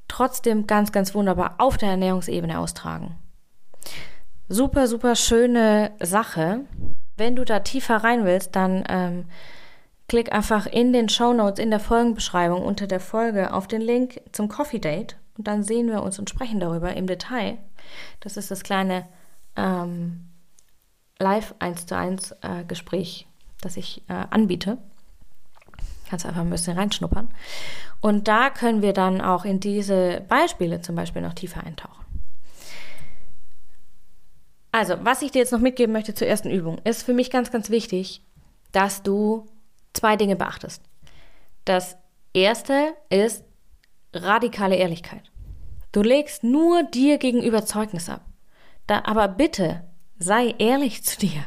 trotzdem 0.07 0.67
ganz, 0.67 0.91
ganz 0.91 1.13
wunderbar 1.13 1.55
auf 1.59 1.77
der 1.77 1.89
Ernährungsebene 1.89 2.59
austragen. 2.59 3.15
Super, 4.51 4.87
super 4.87 5.15
schöne 5.15 5.91
Sache. 6.01 6.61
Wenn 7.17 7.35
du 7.35 7.45
da 7.45 7.59
tiefer 7.59 7.97
rein 7.97 8.25
willst, 8.25 8.55
dann 8.55 8.83
ähm, 8.89 9.25
klick 10.07 10.33
einfach 10.33 10.65
in 10.65 10.91
den 10.91 11.07
Show 11.07 11.33
Notes 11.33 11.63
in 11.63 11.69
der 11.69 11.79
Folgenbeschreibung 11.79 12.63
unter 12.63 12.87
der 12.87 12.99
Folge 12.99 13.53
auf 13.53 13.67
den 13.67 13.81
Link 13.81 14.19
zum 14.31 14.49
Coffee 14.49 14.79
Date 14.79 15.17
und 15.37 15.47
dann 15.47 15.61
sehen 15.61 15.87
wir 15.87 16.01
uns 16.01 16.17
und 16.17 16.31
sprechen 16.31 16.59
darüber 16.59 16.95
im 16.95 17.05
Detail. 17.05 17.59
Das 18.21 18.37
ist 18.37 18.49
das 18.49 18.63
kleine 18.63 19.05
ähm, 19.55 20.29
Live 21.19 21.53
1 21.59 21.85
zu 21.85 21.95
1 21.95 22.31
äh, 22.41 22.63
Gespräch, 22.67 23.27
das 23.61 23.77
ich 23.77 24.01
äh, 24.09 24.25
anbiete. 24.31 24.79
Kannst 26.09 26.25
einfach 26.25 26.41
ein 26.41 26.49
bisschen 26.49 26.75
reinschnuppern. 26.75 27.29
Und 28.01 28.27
da 28.27 28.49
können 28.49 28.81
wir 28.81 28.93
dann 28.93 29.21
auch 29.21 29.45
in 29.45 29.59
diese 29.59 30.21
Beispiele 30.27 30.81
zum 30.81 30.95
Beispiel 30.95 31.21
noch 31.21 31.35
tiefer 31.35 31.63
eintauchen. 31.63 31.98
Also, 34.71 35.03
was 35.03 35.21
ich 35.21 35.31
dir 35.31 35.39
jetzt 35.39 35.51
noch 35.51 35.59
mitgeben 35.59 35.93
möchte 35.93 36.13
zur 36.13 36.27
ersten 36.27 36.51
Übung, 36.51 36.79
ist 36.83 37.03
für 37.03 37.13
mich 37.13 37.31
ganz, 37.31 37.51
ganz 37.51 37.69
wichtig, 37.69 38.21
dass 38.71 39.01
du 39.01 39.47
zwei 39.93 40.15
Dinge 40.15 40.35
beachtest. 40.35 40.83
Das 41.65 41.97
erste 42.33 42.93
ist 43.09 43.43
radikale 44.13 44.75
Ehrlichkeit. 44.75 45.31
Du 45.91 46.01
legst 46.01 46.43
nur 46.43 46.83
dir 46.83 47.17
gegenüber 47.17 47.65
Zeugnis 47.65 48.09
ab. 48.09 48.21
Da, 48.85 49.03
aber 49.05 49.27
bitte 49.27 49.83
sei 50.19 50.53
ehrlich 50.57 51.03
zu 51.03 51.17
dir. 51.17 51.43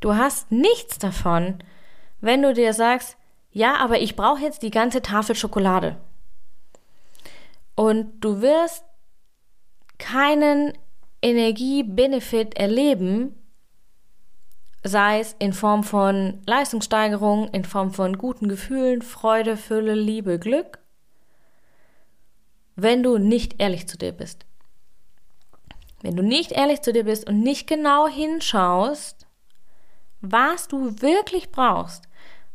Du 0.00 0.14
hast 0.14 0.52
nichts 0.52 0.98
davon, 0.98 1.58
wenn 2.20 2.42
du 2.42 2.54
dir 2.54 2.72
sagst, 2.72 3.16
ja, 3.50 3.76
aber 3.76 4.00
ich 4.00 4.16
brauche 4.16 4.42
jetzt 4.42 4.62
die 4.62 4.70
ganze 4.70 5.02
Tafel 5.02 5.34
Schokolade. 5.34 5.96
Und 7.74 8.20
du 8.20 8.40
wirst 8.40 8.84
keinen 9.98 10.76
Energie-Benefit 11.26 12.56
erleben, 12.56 13.34
sei 14.84 15.18
es 15.18 15.34
in 15.40 15.52
Form 15.52 15.82
von 15.82 16.40
Leistungssteigerung, 16.46 17.48
in 17.48 17.64
Form 17.64 17.92
von 17.92 18.16
guten 18.16 18.48
Gefühlen, 18.48 19.02
Freude, 19.02 19.56
Fülle, 19.56 19.94
Liebe, 19.94 20.38
Glück, 20.38 20.78
wenn 22.76 23.02
du 23.02 23.18
nicht 23.18 23.56
ehrlich 23.58 23.88
zu 23.88 23.98
dir 23.98 24.12
bist. 24.12 24.46
Wenn 26.02 26.14
du 26.14 26.22
nicht 26.22 26.52
ehrlich 26.52 26.82
zu 26.82 26.92
dir 26.92 27.02
bist 27.02 27.28
und 27.28 27.40
nicht 27.40 27.66
genau 27.66 28.06
hinschaust, 28.06 29.26
was 30.20 30.68
du 30.68 31.00
wirklich 31.00 31.50
brauchst, 31.50 32.04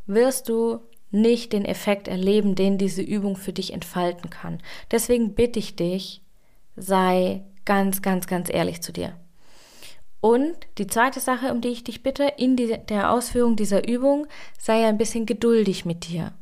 wirst 0.05 0.47
du 0.47 0.79
nicht 1.09 1.51
den 1.51 1.65
Effekt 1.65 2.07
erleben, 2.07 2.55
den 2.55 2.77
diese 2.77 3.01
Übung 3.01 3.35
für 3.35 3.51
dich 3.51 3.73
entfalten 3.73 4.29
kann. 4.29 4.61
Deswegen 4.91 5.35
bitte 5.35 5.59
ich 5.59 5.75
dich, 5.75 6.21
sei 6.77 7.43
ganz, 7.65 8.01
ganz, 8.01 8.27
ganz 8.27 8.49
ehrlich 8.51 8.81
zu 8.81 8.91
dir. 8.91 9.15
Und 10.21 10.55
die 10.77 10.87
zweite 10.87 11.19
Sache, 11.19 11.51
um 11.51 11.61
die 11.61 11.69
ich 11.69 11.83
dich 11.83 12.03
bitte, 12.03 12.31
in 12.37 12.55
die, 12.55 12.77
der 12.77 13.11
Ausführung 13.11 13.55
dieser 13.55 13.87
Übung, 13.87 14.27
sei 14.59 14.87
ein 14.87 14.97
bisschen 14.97 15.25
geduldig 15.25 15.83
mit 15.83 16.07
dir. 16.07 16.33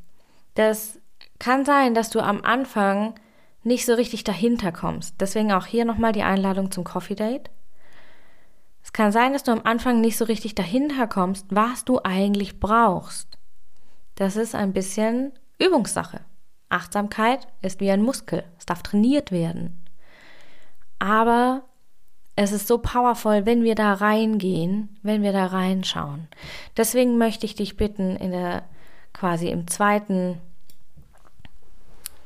Das 0.56 1.00
kann 1.40 1.64
sein, 1.64 1.94
dass 1.94 2.10
du 2.10 2.20
am 2.20 2.44
Anfang 2.44 3.16
nicht 3.64 3.86
so 3.86 3.94
richtig 3.94 4.26
dahinter 4.26 4.72
kommst. 4.72 5.16
Deswegen 5.20 5.54
auch 5.54 5.66
hier 5.66 5.86
nochmal 5.86 6.12
die 6.12 6.24
Einladung 6.24 6.72
zum 6.72 6.84
Coffee 6.84 7.16
Date. 7.16 7.50
Es 8.84 8.92
kann 8.94 9.12
sein, 9.12 9.34
dass 9.34 9.44
du 9.44 9.52
am 9.52 9.62
Anfang 9.64 10.02
nicht 10.02 10.18
so 10.18 10.26
richtig 10.26 10.56
dahinter 10.56 11.08
kommst, 11.08 11.46
was 11.50 11.86
du 11.86 12.00
eigentlich 12.04 12.60
brauchst. 12.60 13.38
Das 14.16 14.36
ist 14.36 14.56
ein 14.56 14.74
bisschen 14.74 15.32
Übungssache. 15.58 16.22
Achtsamkeit 16.70 17.48
ist 17.62 17.80
wie 17.80 17.92
ein 17.92 18.02
Muskel. 18.02 18.44
Es 18.58 18.66
darf 18.66 18.84
trainiert 18.84 19.32
werden. 19.32 19.86
Aber 21.00 21.64
es 22.36 22.54
ist 22.54 22.68
so 22.68 22.78
powerful, 22.78 23.46
wenn 23.46 23.64
wir 23.64 23.76
da 23.76 23.94
reingehen, 23.94 24.98
wenn 25.02 25.24
wir 25.24 25.34
da 25.34 25.48
reinschauen. 25.48 26.30
Deswegen 26.78 27.18
möchte 27.18 27.46
ich 27.46 27.56
dich 27.56 27.76
bitten, 27.76 28.16
in 28.16 28.32
der 28.32 28.64
quasi 29.12 29.50
im 29.50 29.68
zweiten, 29.68 30.40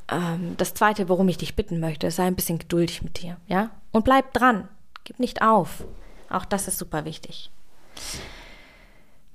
ähm, 0.08 0.54
das 0.56 0.74
zweite, 0.74 1.08
worum 1.08 1.28
ich 1.28 1.38
dich 1.38 1.56
bitten 1.56 1.80
möchte, 1.80 2.10
sei 2.12 2.26
ein 2.26 2.36
bisschen 2.36 2.60
geduldig 2.60 3.02
mit 3.02 3.22
dir, 3.22 3.38
ja? 3.48 3.70
Und 3.90 4.04
bleib 4.04 4.32
dran, 4.32 4.68
gib 5.02 5.18
nicht 5.18 5.42
auf. 5.42 5.84
Auch 6.30 6.44
das 6.44 6.68
ist 6.68 6.78
super 6.78 7.04
wichtig. 7.04 7.50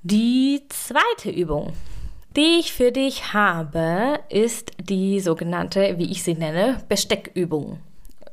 Die 0.02 0.64
zweite 0.70 1.30
Übung, 1.30 1.74
die 2.38 2.60
ich 2.60 2.72
für 2.72 2.94
dich 2.94 3.34
habe, 3.34 4.20
ist 4.30 4.72
die 4.82 5.20
sogenannte, 5.20 5.98
wie 5.98 6.10
ich 6.10 6.24
sie 6.24 6.36
nenne, 6.36 6.82
Besteckübung 6.88 7.80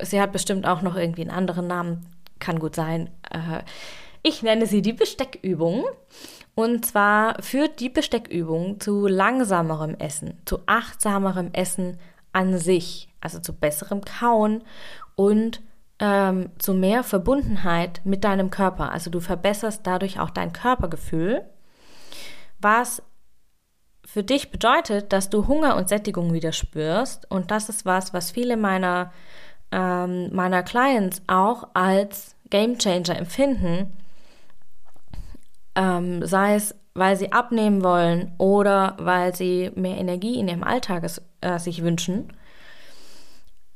sie 0.03 0.21
hat 0.21 0.33
bestimmt 0.33 0.67
auch 0.67 0.83
noch 0.83 0.97
irgendwie 0.97 1.23
einen 1.23 1.31
anderen 1.31 1.67
Namen, 1.67 2.07
kann 2.39 2.59
gut 2.59 2.75
sein. 2.75 3.11
Äh, 3.31 3.63
ich 4.23 4.43
nenne 4.43 4.67
sie 4.67 4.83
die 4.83 4.93
Besteckübung. 4.93 5.85
Und 6.55 6.87
zwar 6.87 7.43
führt 7.43 7.81
die 7.81 7.91
Besteckübung 7.91 8.81
zu 8.81 9.07
langsamerem 9.07 9.95
Essen, 9.95 10.39
zu 10.47 10.61
achtsamerem 10.67 11.51
Essen 11.53 11.99
an 12.33 12.59
sich, 12.59 13.09
also 13.21 13.41
zu 13.41 13.53
besserem 13.53 14.03
Kauen 14.03 14.65
und 15.17 15.61
ähm, 15.99 16.51
zu 16.59 16.75
mehr 16.75 17.05
Verbundenheit 17.05 18.01
mit 18.05 18.25
deinem 18.25 18.51
Körper. 18.51 18.91
Also 18.91 19.11
du 19.11 19.21
verbesserst 19.21 19.87
dadurch 19.87 20.19
auch 20.19 20.31
dein 20.31 20.53
Körpergefühl, 20.53 21.45
was 22.59 23.03
für 24.05 24.23
dich 24.23 24.51
bedeutet, 24.51 25.13
dass 25.13 25.29
du 25.29 25.47
Hunger 25.47 25.77
und 25.77 25.89
Sättigung 25.89 26.33
wieder 26.33 26.53
spürst. 26.53 27.31
Und 27.31 27.51
das 27.51 27.69
ist 27.69 27.85
was, 27.85 28.15
was 28.15 28.31
viele 28.31 28.57
meiner 28.57 29.13
ähm, 29.73 30.35
meiner 30.35 30.63
Clients 30.63 31.23
auch 31.27 31.69
als 31.75 32.37
Game 32.51 32.79
Changer 32.79 33.17
empfinden, 33.17 33.97
ähm, 35.75 36.25
sei 36.25 36.55
es, 36.55 36.75
weil 36.95 37.17
sie 37.17 37.33
abnehmen 37.33 37.83
wollen 37.85 38.33
oder 38.39 38.97
weil 38.99 39.35
sie 39.35 39.71
mehr 39.75 39.99
Energie 39.99 40.39
in 40.39 40.49
ihrem 40.49 40.65
Alltag 40.65 41.05
äh, 41.41 41.59
sich 41.59 41.83
wünschen. 41.83 42.33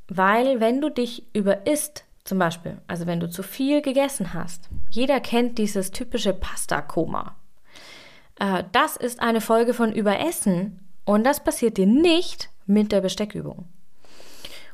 Weil 0.07 0.59
wenn 0.59 0.81
du 0.81 0.89
dich 0.89 1.33
überisst, 1.35 2.05
zum 2.23 2.39
Beispiel, 2.39 2.81
also 2.87 3.07
wenn 3.07 3.19
du 3.19 3.29
zu 3.29 3.43
viel 3.43 3.81
gegessen 3.81 4.33
hast, 4.33 4.69
jeder 4.89 5.19
kennt 5.19 5.57
dieses 5.57 5.91
typische 5.91 6.33
Pasta-Koma. 6.33 7.35
Äh, 8.39 8.63
das 8.71 8.97
ist 8.97 9.21
eine 9.21 9.41
Folge 9.41 9.73
von 9.73 9.91
Überessen 9.93 10.79
und 11.05 11.23
das 11.23 11.43
passiert 11.43 11.77
dir 11.77 11.87
nicht 11.87 12.49
mit 12.65 12.91
der 12.91 13.01
Besteckübung. 13.01 13.65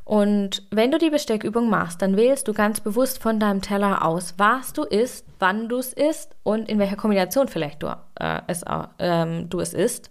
Und 0.07 0.63
wenn 0.71 0.89
du 0.89 0.97
die 0.97 1.09
Besteckübung 1.09 1.69
machst, 1.69 2.01
dann 2.01 2.15
wählst 2.15 2.47
du 2.47 2.53
ganz 2.53 2.79
bewusst 2.79 3.21
von 3.21 3.41
deinem 3.41 3.61
Teller 3.61 4.05
aus, 4.05 4.35
was 4.37 4.71
du 4.71 4.83
isst, 4.83 5.25
wann 5.37 5.67
du 5.67 5.79
es 5.79 5.91
isst 5.91 6.33
und 6.43 6.69
in 6.69 6.79
welcher 6.79 6.95
Kombination 6.95 7.49
vielleicht 7.49 7.83
du, 7.83 7.87
äh, 8.17 8.39
es, 8.47 8.63
äh, 8.63 9.43
du 9.43 9.59
es 9.59 9.73
isst. 9.73 10.09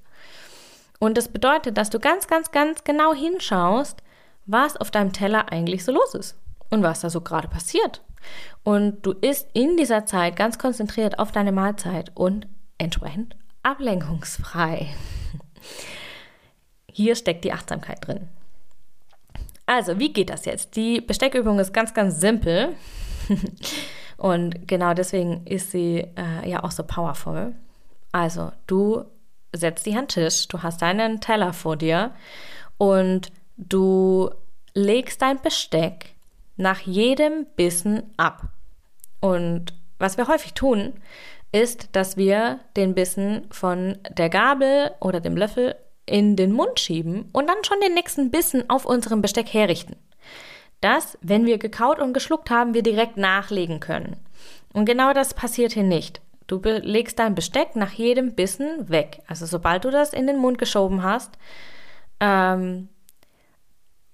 Und 0.99 1.17
das 1.17 1.29
bedeutet, 1.29 1.79
dass 1.79 1.89
du 1.89 1.99
ganz, 1.99 2.27
ganz, 2.27 2.51
ganz 2.51 2.85
genau 2.85 3.15
hinschaust, 3.15 4.03
was 4.45 4.77
auf 4.77 4.91
deinem 4.91 5.15
Teller 5.15 5.51
eigentlich 5.51 5.83
so 5.83 5.93
los 5.93 6.13
ist 6.13 6.37
und 6.69 6.83
was 6.83 7.01
da 7.01 7.09
so 7.09 7.23
gerade 7.23 7.49
passiert. 7.49 8.03
Und 8.65 9.01
du 9.01 9.13
isst 9.13 9.49
in 9.55 9.79
dieser 9.79 10.05
Zeit 10.05 10.37
ganz 10.37 10.59
konzentriert 10.59 11.19
auf 11.19 11.33
deine 11.33 11.53
Mahlzeit 11.53 12.13
und 12.15 12.47
entsprechend 12.77 13.35
ablenkungsfrei. 13.63 14.89
Hier 16.93 17.17
steckt 17.17 17.45
die 17.47 17.55
Achtsamkeit 17.55 18.07
drin. 18.07 18.29
Also, 19.67 19.99
wie 19.99 20.13
geht 20.13 20.31
das 20.31 20.45
jetzt? 20.45 20.77
Die 20.77 21.01
Besteckübung 21.01 21.59
ist 21.59 21.73
ganz, 21.73 21.93
ganz 21.93 22.21
simpel. 22.21 22.75
Und 24.17 24.67
genau 24.67 24.95
deswegen 24.95 25.45
ist 25.45 25.73
sie 25.73 26.07
äh, 26.17 26.49
ja 26.49 26.65
auch 26.65 26.71
so 26.71 26.85
powerful. 26.85 27.55
Also, 28.13 28.53
du 28.67 29.05
setzt 29.53 29.85
dich 29.87 29.97
an 29.97 30.09
Tisch, 30.09 30.49
du 30.49 30.63
hast 30.63 30.83
deinen 30.83 31.21
Teller 31.21 31.53
vor 31.53 31.77
dir 31.77 32.13
und 32.79 33.33
du 33.57 34.31
legst 34.75 35.23
dein 35.23 35.41
Besteck 35.41 36.15
nach 36.57 36.81
jedem 36.81 37.47
Bissen 37.57 38.15
ab. 38.17 38.49
Und 39.21 39.75
was 39.99 40.17
wir 40.17 40.29
häufig 40.29 40.55
tun, 40.55 40.95
ist, 41.53 41.95
dass 41.97 42.17
wir 42.17 42.61
den 42.77 42.95
Bissen 42.95 43.47
von 43.51 43.99
der 44.11 44.29
Gabel 44.29 44.93
oder 45.01 45.21
dem 45.21 45.37
Löffel 45.37 45.75
in 46.07 46.37
den 46.37 46.53
Mund 46.53 46.81
schieben 46.81 47.29
und 47.33 47.49
dann 47.49 47.65
schon 47.65 47.81
den 47.81 47.95
nächsten 47.95 48.31
Bissen 48.31 48.71
auf 48.71 48.87
unserem 48.87 49.21
Besteck 49.21 49.53
herrichten. 49.53 49.97
Dass, 50.81 51.19
wenn 51.21 51.47
wir 51.47 51.59
gekaut 51.59 51.99
und 51.99 52.13
geschluckt 52.13 52.51
haben, 52.51 52.75
wir 52.75 52.83
direkt 52.83 53.17
nachlegen 53.17 53.81
können. 53.81 54.17
Und 54.73 54.85
genau 54.85 55.13
das 55.13 55.35
passiert 55.35 55.73
hier 55.73 55.83
nicht. 55.83 56.21
Du 56.47 56.61
legst 56.63 57.19
dein 57.19 57.35
Besteck 57.35 57.75
nach 57.75 57.93
jedem 57.93 58.35
Bissen 58.35 58.89
weg. 58.89 59.23
Also 59.27 59.47
sobald 59.47 59.85
du 59.85 59.91
das 59.91 60.13
in 60.13 60.27
den 60.27 60.39
Mund 60.39 60.59
geschoben 60.59 61.03
hast 61.03 61.37
ähm, 62.21 62.89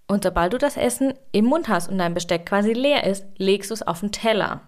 und 0.06 0.24
sobald 0.24 0.52
du 0.54 0.58
das 0.58 0.76
Essen 0.76 1.14
im 1.32 1.44
Mund 1.44 1.68
hast 1.68 1.88
und 1.88 1.98
dein 1.98 2.14
Besteck 2.14 2.46
quasi 2.46 2.72
leer 2.72 3.04
ist, 3.04 3.26
legst 3.36 3.70
du 3.70 3.74
es 3.74 3.86
auf 3.86 4.00
den 4.00 4.12
Teller. 4.12 4.62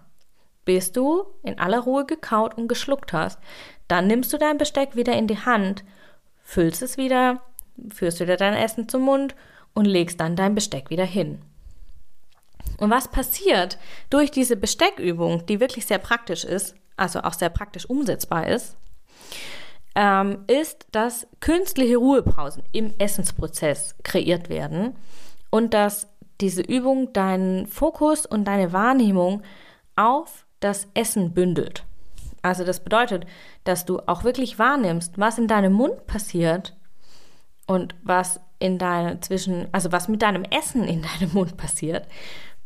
Bis 0.63 0.91
du 0.91 1.25
in 1.43 1.59
aller 1.59 1.79
Ruhe 1.79 2.05
gekaut 2.05 2.55
und 2.55 2.67
geschluckt 2.67 3.13
hast. 3.13 3.39
Dann 3.87 4.07
nimmst 4.07 4.31
du 4.33 4.37
dein 4.37 4.57
Besteck 4.57 4.95
wieder 4.95 5.13
in 5.13 5.27
die 5.27 5.39
Hand 5.39 5.83
füllst 6.45 6.81
es 6.81 6.95
wieder, 6.95 7.41
führst 7.93 8.21
wieder 8.21 8.37
dein 8.37 8.53
Essen 8.53 8.87
zum 8.87 9.01
Mund 9.01 9.35
und 9.73 9.83
legst 9.83 10.21
dann 10.21 10.37
dein 10.37 10.55
Besteck 10.55 10.89
wieder 10.89 11.03
hin. 11.03 11.41
Und 12.77 12.89
was 12.89 13.09
passiert 13.09 13.77
durch 14.09 14.31
diese 14.31 14.55
Besteckübung, 14.55 15.45
die 15.47 15.59
wirklich 15.59 15.85
sehr 15.85 15.97
praktisch 15.97 16.45
ist, 16.45 16.75
also 16.95 17.21
auch 17.21 17.33
sehr 17.33 17.49
praktisch 17.49 17.89
umsetzbar 17.89 18.47
ist, 18.47 18.77
ähm, 19.95 20.43
ist, 20.47 20.87
dass 20.91 21.27
künstliche 21.39 21.97
Ruhepausen 21.97 22.63
im 22.71 22.93
Essensprozess 22.97 23.95
kreiert 24.03 24.49
werden 24.49 24.95
und 25.49 25.73
dass 25.73 26.07
diese 26.41 26.61
Übung 26.61 27.13
deinen 27.13 27.65
Fokus 27.67 28.25
und 28.25 28.45
deine 28.45 28.73
Wahrnehmung 28.73 29.41
auf 29.95 30.45
das 30.59 30.87
Essen 30.93 31.33
bündelt. 31.33 31.85
Also 32.45 32.63
das 32.63 32.79
bedeutet, 32.79 33.25
dass 33.63 33.85
du 33.85 33.99
auch 34.05 34.23
wirklich 34.23 34.59
wahrnimmst, 34.59 35.17
was 35.17 35.39
in 35.39 35.47
deinem 35.47 35.73
Mund 35.73 36.05
passiert 36.05 36.77
und 37.65 37.95
was 38.03 38.39
in 38.59 38.77
deinem 38.77 39.19
zwischen, 39.23 39.67
also 39.71 39.91
was 39.91 40.07
mit 40.07 40.21
deinem 40.21 40.43
Essen 40.43 40.83
in 40.83 41.01
deinem 41.19 41.33
Mund 41.33 41.57
passiert 41.57 42.07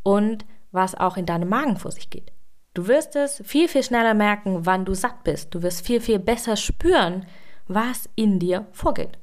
und 0.04 0.44
was 0.74 0.96
auch 0.96 1.16
in 1.16 1.26
deinem 1.26 1.48
Magen 1.48 1.78
vor 1.78 1.92
sich 1.92 2.10
geht. 2.10 2.34
Du 2.74 2.88
wirst 2.88 3.16
es 3.16 3.42
viel, 3.46 3.70
viel 3.70 3.82
schneller 3.82 4.14
merken, 4.14 4.66
wann 4.66 4.84
du 4.84 4.94
satt 4.94 5.24
bist. 5.24 5.56
Du 5.56 5.64
wirst 5.64 5.86
viel, 5.86 6.02
viel 6.02 6.20
besser 6.20 6.58
spüren, 6.58 7.26
was 7.70 8.10
in 8.16 8.38
dir 8.38 8.68
vorgeht. 8.74 9.18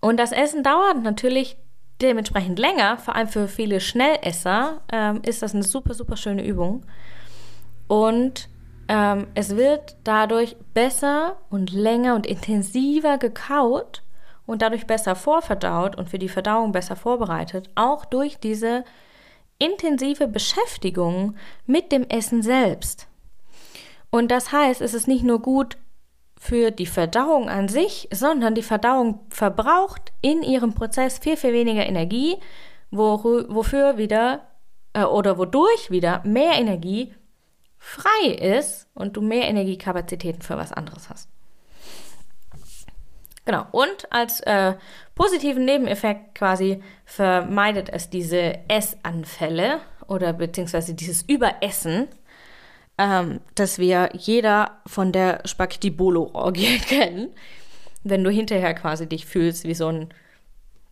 Und 0.00 0.16
das 0.16 0.32
Essen 0.32 0.62
dauert 0.62 1.02
natürlich 1.02 1.58
dementsprechend 2.00 2.58
länger, 2.58 2.96
vor 2.96 3.14
allem 3.14 3.28
für 3.28 3.46
viele 3.46 3.80
Schnellesser 3.80 4.80
ähm, 4.90 5.20
ist 5.22 5.42
das 5.42 5.52
eine 5.52 5.64
super, 5.64 5.92
super 5.92 6.16
schöne 6.16 6.44
Übung. 6.46 6.86
Und 7.88 8.48
ähm, 8.88 9.26
es 9.34 9.56
wird 9.56 9.96
dadurch 10.04 10.56
besser 10.74 11.36
und 11.50 11.72
länger 11.72 12.14
und 12.14 12.26
intensiver 12.26 13.18
gekaut 13.18 14.02
und 14.46 14.62
dadurch 14.62 14.86
besser 14.86 15.14
vorverdaut 15.14 15.96
und 15.96 16.10
für 16.10 16.18
die 16.18 16.28
Verdauung 16.28 16.72
besser 16.72 16.96
vorbereitet, 16.96 17.70
auch 17.74 18.04
durch 18.04 18.38
diese 18.38 18.84
intensive 19.58 20.28
Beschäftigung 20.28 21.36
mit 21.66 21.92
dem 21.92 22.04
Essen 22.08 22.42
selbst. 22.42 23.06
Und 24.10 24.30
das 24.30 24.52
heißt, 24.52 24.80
es 24.80 24.94
ist 24.94 25.08
nicht 25.08 25.24
nur 25.24 25.40
gut 25.40 25.76
für 26.38 26.70
die 26.70 26.86
Verdauung 26.86 27.48
an 27.48 27.68
sich, 27.68 28.08
sondern 28.12 28.54
die 28.54 28.62
Verdauung 28.62 29.20
verbraucht 29.30 30.12
in 30.20 30.42
ihrem 30.42 30.74
Prozess 30.74 31.18
viel, 31.18 31.36
viel 31.36 31.52
weniger 31.52 31.86
Energie, 31.86 32.36
wofür 32.90 33.96
wieder 33.96 34.46
äh, 34.92 35.04
oder 35.04 35.38
wodurch 35.38 35.90
wieder 35.90 36.20
mehr 36.24 36.52
Energie 36.52 37.14
frei 37.84 38.28
ist 38.28 38.88
und 38.94 39.14
du 39.14 39.20
mehr 39.20 39.46
Energiekapazitäten 39.46 40.40
für 40.40 40.56
was 40.56 40.72
anderes 40.72 41.10
hast. 41.10 41.28
Genau. 43.44 43.66
Und 43.72 44.10
als 44.10 44.40
äh, 44.40 44.74
positiven 45.14 45.66
Nebeneffekt 45.66 46.34
quasi 46.34 46.82
vermeidet 47.04 47.90
es 47.90 48.08
diese 48.08 48.58
Essanfälle 48.68 49.80
oder 50.08 50.32
beziehungsweise 50.32 50.94
dieses 50.94 51.22
Überessen, 51.22 52.08
ähm, 52.96 53.40
das 53.54 53.78
wir 53.78 54.08
jeder 54.14 54.80
von 54.86 55.12
der 55.12 55.42
Spaghetti 55.44 55.90
Bolo 55.90 56.30
Orgie 56.32 56.78
kennen. 56.88 57.34
Wenn 58.02 58.24
du 58.24 58.30
hinterher 58.30 58.72
quasi 58.72 59.06
dich 59.06 59.26
fühlst 59.26 59.64
wie 59.64 59.74
so 59.74 59.88
ein 59.88 60.08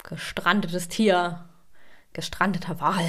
gestrandetes 0.02 0.88
Tier 0.88 1.48
gestrandeter 2.12 2.78
Wal, 2.80 3.06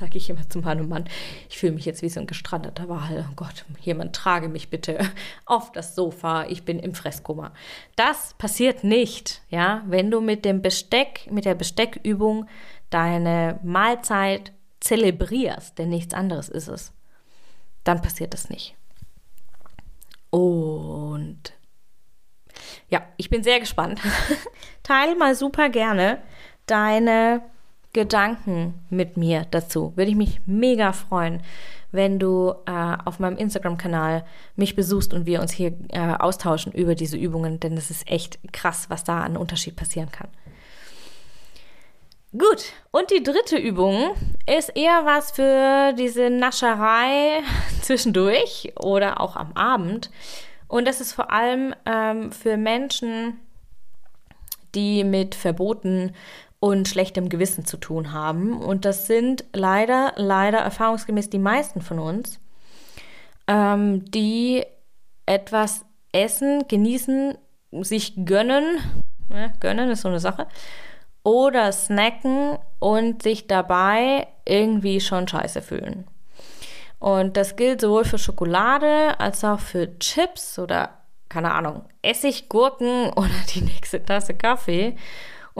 sage 0.00 0.16
ich 0.16 0.30
immer 0.30 0.48
zu 0.48 0.60
meinem 0.60 0.88
Mann. 0.88 1.04
Ich 1.48 1.58
fühle 1.58 1.72
mich 1.72 1.84
jetzt 1.84 2.00
wie 2.00 2.08
so 2.08 2.20
ein 2.20 2.26
gestrandeter 2.26 2.88
Wal. 2.88 3.26
Oh 3.30 3.34
Gott, 3.36 3.66
jemand 3.80 4.16
trage 4.16 4.48
mich 4.48 4.70
bitte 4.70 4.98
auf 5.44 5.70
das 5.72 5.94
Sofa. 5.94 6.46
Ich 6.46 6.64
bin 6.64 6.78
im 6.78 6.94
Fresskummer. 6.94 7.52
Das 7.96 8.34
passiert 8.38 8.82
nicht, 8.82 9.42
ja, 9.50 9.84
wenn 9.86 10.10
du 10.10 10.20
mit 10.20 10.44
dem 10.44 10.62
Besteck, 10.62 11.28
mit 11.30 11.44
der 11.44 11.54
Besteckübung 11.54 12.46
deine 12.88 13.60
Mahlzeit 13.62 14.52
zelebrierst, 14.80 15.78
denn 15.78 15.90
nichts 15.90 16.14
anderes 16.14 16.48
ist 16.48 16.68
es. 16.68 16.92
Dann 17.84 18.00
passiert 18.00 18.32
das 18.32 18.48
nicht. 18.48 18.74
Und 20.30 21.52
ja, 22.88 23.02
ich 23.18 23.28
bin 23.28 23.42
sehr 23.42 23.60
gespannt. 23.60 24.00
Teil 24.82 25.14
mal 25.16 25.34
super 25.34 25.68
gerne 25.68 26.22
deine 26.66 27.42
Gedanken 27.92 28.74
mit 28.88 29.16
mir 29.16 29.46
dazu. 29.50 29.92
Würde 29.96 30.10
ich 30.10 30.16
mich 30.16 30.40
mega 30.46 30.92
freuen, 30.92 31.42
wenn 31.92 32.18
du 32.18 32.54
äh, 32.66 32.96
auf 33.04 33.18
meinem 33.18 33.36
Instagram-Kanal 33.36 34.24
mich 34.54 34.76
besuchst 34.76 35.12
und 35.12 35.26
wir 35.26 35.40
uns 35.40 35.52
hier 35.52 35.72
äh, 35.88 36.14
austauschen 36.14 36.72
über 36.72 36.94
diese 36.94 37.16
Übungen, 37.16 37.58
denn 37.58 37.76
es 37.76 37.90
ist 37.90 38.08
echt 38.08 38.38
krass, 38.52 38.86
was 38.90 39.02
da 39.02 39.20
an 39.20 39.36
Unterschied 39.36 39.74
passieren 39.74 40.10
kann. 40.12 40.28
Gut, 42.32 42.72
und 42.92 43.10
die 43.10 43.24
dritte 43.24 43.56
Übung 43.56 44.14
ist 44.46 44.68
eher 44.76 45.04
was 45.04 45.32
für 45.32 45.92
diese 45.94 46.30
Nascherei 46.30 47.40
zwischendurch 47.82 48.72
oder 48.78 49.20
auch 49.20 49.34
am 49.34 49.52
Abend. 49.54 50.10
Und 50.68 50.86
das 50.86 51.00
ist 51.00 51.12
vor 51.12 51.32
allem 51.32 51.74
ähm, 51.86 52.30
für 52.30 52.56
Menschen, 52.56 53.40
die 54.76 55.02
mit 55.02 55.34
Verboten 55.34 56.14
und 56.60 56.88
schlechtem 56.88 57.30
Gewissen 57.30 57.64
zu 57.64 57.78
tun 57.78 58.12
haben. 58.12 58.60
Und 58.60 58.84
das 58.84 59.06
sind 59.06 59.44
leider, 59.52 60.12
leider 60.16 60.58
erfahrungsgemäß 60.58 61.30
die 61.30 61.38
meisten 61.38 61.80
von 61.80 61.98
uns, 61.98 62.38
ähm, 63.48 64.04
die 64.10 64.64
etwas 65.26 65.84
essen, 66.12 66.68
genießen, 66.68 67.36
sich 67.80 68.14
gönnen, 68.24 68.78
ne, 69.28 69.52
gönnen 69.60 69.90
ist 69.90 70.02
so 70.02 70.08
eine 70.08 70.20
Sache, 70.20 70.46
oder 71.22 71.72
snacken 71.72 72.58
und 72.78 73.22
sich 73.22 73.46
dabei 73.46 74.28
irgendwie 74.44 75.00
schon 75.00 75.28
scheiße 75.28 75.62
fühlen. 75.62 76.06
Und 76.98 77.36
das 77.36 77.56
gilt 77.56 77.80
sowohl 77.80 78.04
für 78.04 78.18
Schokolade 78.18 79.18
als 79.18 79.42
auch 79.44 79.60
für 79.60 79.98
Chips 79.98 80.58
oder, 80.58 80.98
keine 81.30 81.52
Ahnung, 81.52 81.84
Essiggurken 82.02 83.10
oder 83.16 83.30
die 83.54 83.62
nächste 83.62 84.04
Tasse 84.04 84.34
Kaffee 84.34 84.96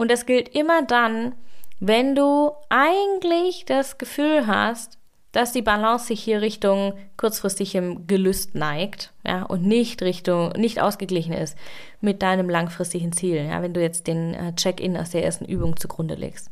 Und 0.01 0.09
das 0.09 0.25
gilt 0.25 0.49
immer 0.55 0.81
dann, 0.81 1.35
wenn 1.79 2.15
du 2.15 2.53
eigentlich 2.69 3.65
das 3.67 3.99
Gefühl 3.99 4.47
hast, 4.47 4.97
dass 5.31 5.51
die 5.51 5.61
Balance 5.61 6.07
sich 6.07 6.23
hier 6.23 6.41
Richtung 6.41 6.95
kurzfristigem 7.17 8.07
Gelüst 8.07 8.55
neigt, 8.55 9.13
ja, 9.23 9.43
und 9.43 9.61
nicht 9.61 10.01
Richtung, 10.01 10.53
nicht 10.53 10.81
ausgeglichen 10.81 11.33
ist 11.33 11.55
mit 11.99 12.23
deinem 12.23 12.49
langfristigen 12.49 13.11
Ziel, 13.11 13.45
ja, 13.45 13.61
wenn 13.61 13.75
du 13.75 13.79
jetzt 13.79 14.07
den 14.07 14.33
äh, 14.33 14.55
Check-in 14.55 14.97
aus 14.97 15.11
der 15.11 15.23
ersten 15.23 15.45
Übung 15.45 15.77
zugrunde 15.77 16.15
legst. 16.15 16.49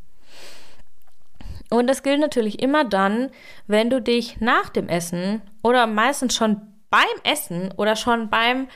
Und 1.72 1.88
das 1.88 2.04
gilt 2.04 2.20
natürlich 2.20 2.62
immer 2.62 2.86
dann, 2.86 3.32
wenn 3.66 3.90
du 3.90 4.00
dich 4.00 4.40
nach 4.40 4.70
dem 4.70 4.88
Essen 4.88 5.42
oder 5.64 5.88
meistens 5.88 6.36
schon 6.36 6.62
beim 6.92 7.02
Essen 7.24 7.74
oder 7.78 7.96
schon 7.96 8.30
beim 8.30 8.68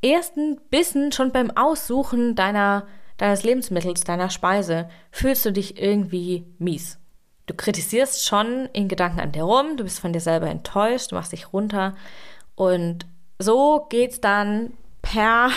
ersten 0.00 0.60
Bissen, 0.70 1.10
schon 1.10 1.32
beim 1.32 1.50
Aussuchen 1.56 2.36
deiner, 2.36 2.86
deines 3.20 3.42
Lebensmittels, 3.42 4.00
deiner 4.00 4.30
Speise, 4.30 4.88
fühlst 5.12 5.44
du 5.44 5.52
dich 5.52 5.80
irgendwie 5.80 6.46
mies. 6.58 6.98
Du 7.44 7.54
kritisierst 7.54 8.26
schon 8.26 8.66
in 8.72 8.88
Gedanken 8.88 9.20
an 9.20 9.32
dir 9.32 9.42
rum, 9.42 9.76
du 9.76 9.84
bist 9.84 10.00
von 10.00 10.14
dir 10.14 10.20
selber 10.20 10.48
enttäuscht, 10.48 11.12
du 11.12 11.16
machst 11.16 11.32
dich 11.32 11.52
runter 11.52 11.94
und 12.54 13.06
so 13.38 13.86
geht's 13.90 14.20
dann 14.20 14.72
per 15.02 15.50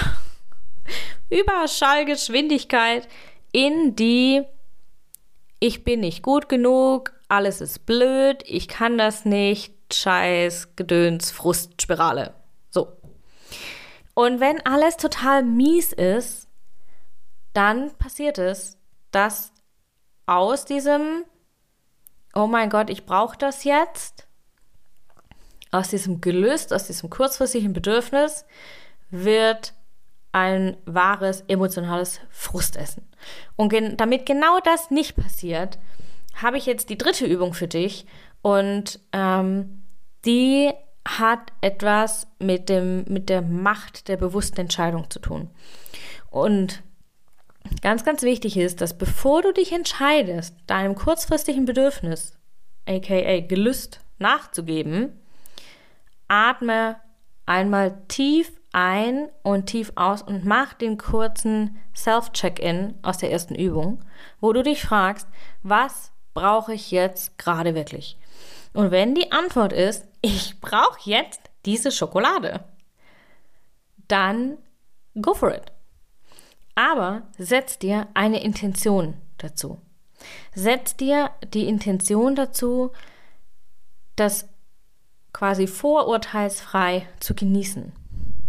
Überschallgeschwindigkeit 1.29 3.07
in 3.53 3.95
die 3.95 4.43
ich 5.59 5.85
bin 5.85 6.01
nicht 6.01 6.23
gut 6.23 6.49
genug, 6.49 7.13
alles 7.29 7.61
ist 7.61 7.85
blöd, 7.85 8.43
ich 8.45 8.67
kann 8.67 8.97
das 8.97 9.23
nicht, 9.23 9.73
Scheiß, 9.93 10.75
Gedöns, 10.75 11.31
Frustspirale. 11.31 12.33
So. 12.69 12.89
Und 14.13 14.41
wenn 14.41 14.65
alles 14.65 14.97
total 14.97 15.43
mies 15.43 15.93
ist, 15.93 16.42
dann 17.53 17.95
passiert 17.97 18.37
es, 18.37 18.77
dass 19.11 19.53
aus 20.25 20.65
diesem, 20.65 21.23
oh 22.33 22.47
mein 22.47 22.69
Gott, 22.69 22.89
ich 22.89 23.05
brauche 23.05 23.37
das 23.37 23.63
jetzt, 23.63 24.27
aus 25.71 25.89
diesem 25.89 26.21
Gelüst, 26.21 26.73
aus 26.73 26.87
diesem 26.87 27.09
kurzfristigen 27.09 27.73
Bedürfnis, 27.73 28.45
wird 29.09 29.73
ein 30.31 30.77
wahres 30.85 31.41
emotionales 31.47 32.19
Frustessen. 32.29 33.07
Und 33.55 33.69
gen 33.69 33.97
damit 33.97 34.25
genau 34.25 34.59
das 34.63 34.91
nicht 34.91 35.15
passiert, 35.15 35.77
habe 36.41 36.57
ich 36.57 36.65
jetzt 36.65 36.89
die 36.89 36.97
dritte 36.97 37.25
Übung 37.25 37.53
für 37.53 37.67
dich 37.67 38.05
und 38.41 38.99
ähm, 39.11 39.83
die 40.25 40.71
hat 41.07 41.51
etwas 41.61 42.27
mit, 42.39 42.69
dem, 42.69 43.03
mit 43.07 43.29
der 43.29 43.41
Macht 43.41 44.07
der 44.07 44.17
bewussten 44.17 44.61
Entscheidung 44.61 45.09
zu 45.09 45.19
tun. 45.19 45.49
Und 46.31 46.81
ganz, 47.81 48.03
ganz 48.03 48.21
wichtig 48.23 48.57
ist, 48.57 48.81
dass 48.81 48.97
bevor 48.97 49.41
du 49.41 49.53
dich 49.53 49.71
entscheidest, 49.71 50.55
deinem 50.67 50.95
kurzfristigen 50.95 51.65
Bedürfnis, 51.65 52.37
aka 52.87 53.39
Gelüst, 53.41 53.99
nachzugeben, 54.19 55.19
atme 56.27 56.97
einmal 57.45 58.01
tief 58.07 58.51
ein 58.71 59.29
und 59.43 59.67
tief 59.67 59.91
aus 59.95 60.21
und 60.21 60.45
mach 60.45 60.73
den 60.73 60.97
kurzen 60.97 61.77
Self-Check-In 61.95 62.95
aus 63.03 63.19
der 63.19 63.31
ersten 63.31 63.55
Übung, 63.55 64.03
wo 64.39 64.51
du 64.51 64.63
dich 64.63 64.81
fragst, 64.81 65.27
was 65.61 66.11
brauche 66.33 66.73
ich 66.73 66.89
jetzt 66.91 67.37
gerade 67.37 67.75
wirklich? 67.75 68.17
Und 68.73 68.89
wenn 68.89 69.13
die 69.13 69.31
Antwort 69.31 69.71
ist, 69.71 70.07
ich 70.21 70.59
brauche 70.59 70.99
jetzt 71.03 71.41
diese 71.65 71.91
Schokolade, 71.91 72.63
dann 74.07 74.57
go 75.21 75.33
for 75.33 75.53
it. 75.53 75.72
Aber 76.75 77.23
setz 77.37 77.77
dir 77.79 78.07
eine 78.13 78.43
Intention 78.43 79.15
dazu. 79.37 79.79
Setz 80.55 80.95
dir 80.95 81.31
die 81.53 81.67
Intention 81.67 82.35
dazu, 82.35 82.91
das 84.15 84.47
quasi 85.33 85.67
vorurteilsfrei 85.67 87.07
zu 87.19 87.35
genießen. 87.35 87.91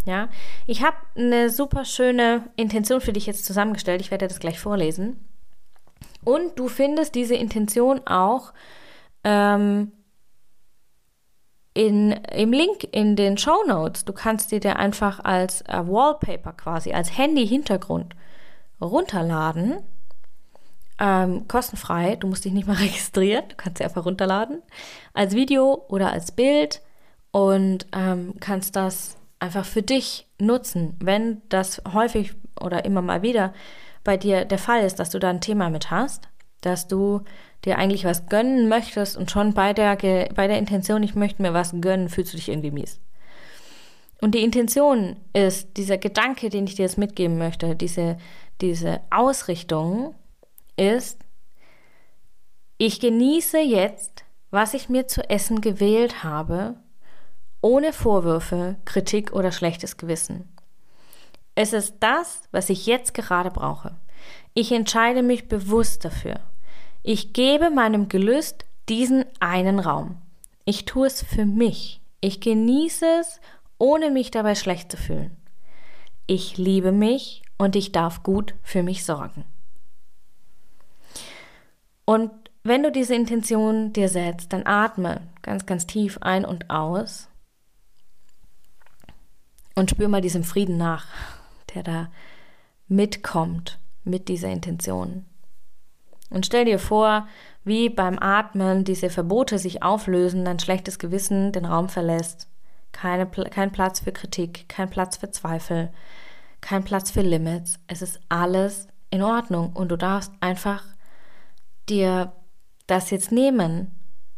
Ja, 0.06 0.28
ich 0.66 0.82
habe 0.82 0.96
eine 1.16 1.48
super 1.48 1.87
schöne 1.87 2.50
Intention 2.56 3.00
für 3.00 3.14
dich 3.14 3.26
jetzt 3.26 3.46
zusammengestellt. 3.46 4.02
Ich 4.02 4.10
werde 4.10 4.28
das 4.28 4.38
gleich 4.38 4.60
vorlesen. 4.60 5.18
Und 6.24 6.58
du 6.58 6.68
findest 6.68 7.14
diese 7.14 7.34
Intention 7.34 8.06
auch 8.06 8.52
ähm, 9.24 9.92
in, 11.74 12.12
im 12.12 12.52
Link 12.52 12.88
in 12.92 13.16
den 13.16 13.37
Show 13.37 13.64
Notes. 13.66 14.04
Du 14.04 14.12
kannst 14.12 14.52
dir 14.52 14.60
der 14.60 14.78
einfach 14.78 15.22
als 15.24 15.62
äh, 15.62 15.87
Wallpaper 15.87 16.52
quasi, 16.52 16.92
als 16.92 17.18
Handy-Hintergrund 17.18 18.14
runterladen. 18.80 19.78
Ähm, 21.00 21.48
kostenfrei. 21.48 22.16
Du 22.16 22.28
musst 22.28 22.44
dich 22.44 22.52
nicht 22.52 22.68
mal 22.68 22.76
registrieren. 22.80 23.44
Du 23.48 23.56
kannst 23.56 23.78
sie 23.78 23.84
einfach 23.84 24.04
runterladen. 24.04 24.62
Als 25.12 25.34
Video 25.34 25.84
oder 25.88 26.12
als 26.12 26.32
Bild 26.32 26.80
und 27.32 27.87
ähm, 27.92 28.34
kannst 28.38 28.76
das 28.76 29.16
einfach 29.40 29.64
für 29.64 29.82
dich 29.82 30.28
nutzen, 30.40 30.96
wenn 31.00 31.42
das 31.48 31.82
häufig 31.92 32.34
oder 32.60 32.84
immer 32.84 33.02
mal 33.02 33.22
wieder 33.22 33.52
bei 34.04 34.16
dir 34.16 34.44
der 34.44 34.58
Fall 34.58 34.84
ist, 34.84 35.00
dass 35.00 35.10
du 35.10 35.18
da 35.18 35.30
ein 35.30 35.40
Thema 35.40 35.70
mit 35.70 35.90
hast, 35.90 36.28
dass 36.60 36.87
du 36.87 37.22
dir 37.64 37.79
eigentlich 37.79 38.05
was 38.05 38.27
gönnen 38.27 38.68
möchtest 38.68 39.16
und 39.16 39.31
schon 39.31 39.55
bei 39.55 39.72
der, 39.72 39.96
bei 39.96 40.46
der 40.46 40.59
Intention, 40.59 41.03
ich 41.03 41.14
möchte 41.14 41.42
mir 41.42 41.55
was 41.55 41.74
gönnen, 41.81 42.09
fühlst 42.09 42.33
du 42.33 42.37
dich 42.37 42.48
irgendwie 42.48 42.70
mies. 42.70 43.00
Und 44.20 44.35
die 44.35 44.44
Intention 44.44 45.16
ist, 45.33 45.77
dieser 45.77 45.98
Gedanke, 45.98 46.48
den 46.48 46.66
ich 46.66 46.77
dir 46.77 46.83
jetzt 46.83 46.98
mitgeben 46.98 47.38
möchte, 47.38 47.77
diese, 47.77 48.16
diese 48.61 49.00
Ausrichtung 49.11 50.14
ist, 50.77 51.20
ich 52.79 53.00
genieße 53.00 53.59
jetzt, 53.59 54.24
was 54.50 54.74
ich 54.74 54.88
mir 54.88 55.07
zu 55.07 55.29
essen 55.29 55.61
gewählt 55.61 56.22
habe 56.24 56.77
ohne 57.64 57.94
Vorwürfe, 57.94 58.77
Kritik 58.85 59.33
oder 59.33 59.50
schlechtes 59.50 59.96
Gewissen. 59.96 60.53
Es 61.55 61.72
ist 61.72 61.94
das, 62.00 62.42
was 62.50 62.68
ich 62.68 62.85
jetzt 62.85 63.14
gerade 63.14 63.50
brauche. 63.50 63.96
Ich 64.53 64.70
entscheide 64.70 65.22
mich 65.22 65.48
bewusst 65.48 66.05
dafür. 66.05 66.40
Ich 67.06 67.34
gebe 67.34 67.68
meinem 67.68 68.08
Gelüst 68.08 68.64
diesen 68.88 69.26
einen 69.38 69.78
Raum. 69.78 70.22
Ich 70.64 70.86
tue 70.86 71.06
es 71.06 71.22
für 71.22 71.44
mich. 71.44 72.00
Ich 72.22 72.40
genieße 72.40 73.04
es, 73.20 73.42
ohne 73.76 74.10
mich 74.10 74.30
dabei 74.30 74.54
schlecht 74.54 74.90
zu 74.90 74.96
fühlen. 74.96 75.36
Ich 76.26 76.56
liebe 76.56 76.92
mich 76.92 77.42
und 77.58 77.76
ich 77.76 77.92
darf 77.92 78.22
gut 78.22 78.54
für 78.62 78.82
mich 78.82 79.04
sorgen. 79.04 79.44
Und 82.06 82.30
wenn 82.62 82.82
du 82.82 82.90
diese 82.90 83.14
Intention 83.14 83.92
dir 83.92 84.08
setzt, 84.08 84.54
dann 84.54 84.66
atme 84.66 85.20
ganz, 85.42 85.66
ganz 85.66 85.86
tief 85.86 86.16
ein 86.22 86.46
und 86.46 86.70
aus 86.70 87.28
und 89.74 89.90
spür 89.90 90.08
mal 90.08 90.22
diesem 90.22 90.42
Frieden 90.42 90.78
nach, 90.78 91.06
der 91.74 91.82
da 91.82 92.10
mitkommt 92.88 93.78
mit 94.04 94.28
dieser 94.28 94.48
Intention. 94.48 95.26
Und 96.34 96.44
stell 96.44 96.64
dir 96.64 96.80
vor, 96.80 97.28
wie 97.62 97.88
beim 97.88 98.18
Atmen 98.18 98.82
diese 98.82 99.08
Verbote 99.08 99.56
sich 99.56 99.84
auflösen, 99.84 100.44
dein 100.44 100.58
schlechtes 100.58 100.98
Gewissen 100.98 101.52
den 101.52 101.64
Raum 101.64 101.88
verlässt. 101.88 102.48
Keine, 102.90 103.26
kein 103.26 103.70
Platz 103.70 104.00
für 104.00 104.10
Kritik, 104.10 104.68
kein 104.68 104.90
Platz 104.90 105.16
für 105.16 105.30
Zweifel, 105.30 105.90
kein 106.60 106.82
Platz 106.82 107.12
für 107.12 107.20
Limits. 107.20 107.78
Es 107.86 108.02
ist 108.02 108.18
alles 108.28 108.88
in 109.10 109.22
Ordnung 109.22 109.74
und 109.74 109.90
du 109.90 109.96
darfst 109.96 110.32
einfach 110.40 110.82
dir 111.88 112.32
das 112.88 113.10
jetzt 113.10 113.30
nehmen, 113.30 113.92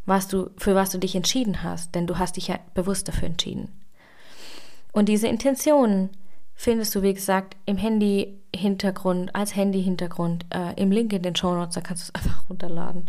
was 0.05 0.29
du, 0.29 0.51
für 0.59 0.75
was 0.75 0.91
du 0.91 0.99
dich 0.99 1.17
entschieden 1.17 1.63
hast, 1.63 1.95
denn 1.95 2.07
du 2.07 2.19
hast 2.19 2.37
dich 2.37 2.49
ja 2.49 2.59
bewusst 2.75 3.09
dafür 3.09 3.29
entschieden. 3.29 3.73
Und 4.93 5.09
diese 5.09 5.29
Intentionen 5.29 6.11
findest 6.57 6.95
du, 6.95 7.03
wie 7.03 7.15
gesagt, 7.15 7.57
im 7.67 7.77
Handy-Hintergrund, 7.77 9.35
als 9.35 9.55
Handy-Hintergrund, 9.55 10.47
äh, 10.53 10.75
im 10.81 10.91
Link 10.91 11.13
in 11.13 11.23
den 11.23 11.37
Show 11.37 11.55
Notes, 11.55 11.75
da 11.75 11.83
kannst 11.83 12.09
du 12.09 12.13
es 12.13 12.15
einfach 12.25 12.49
runterladen. 12.49 13.07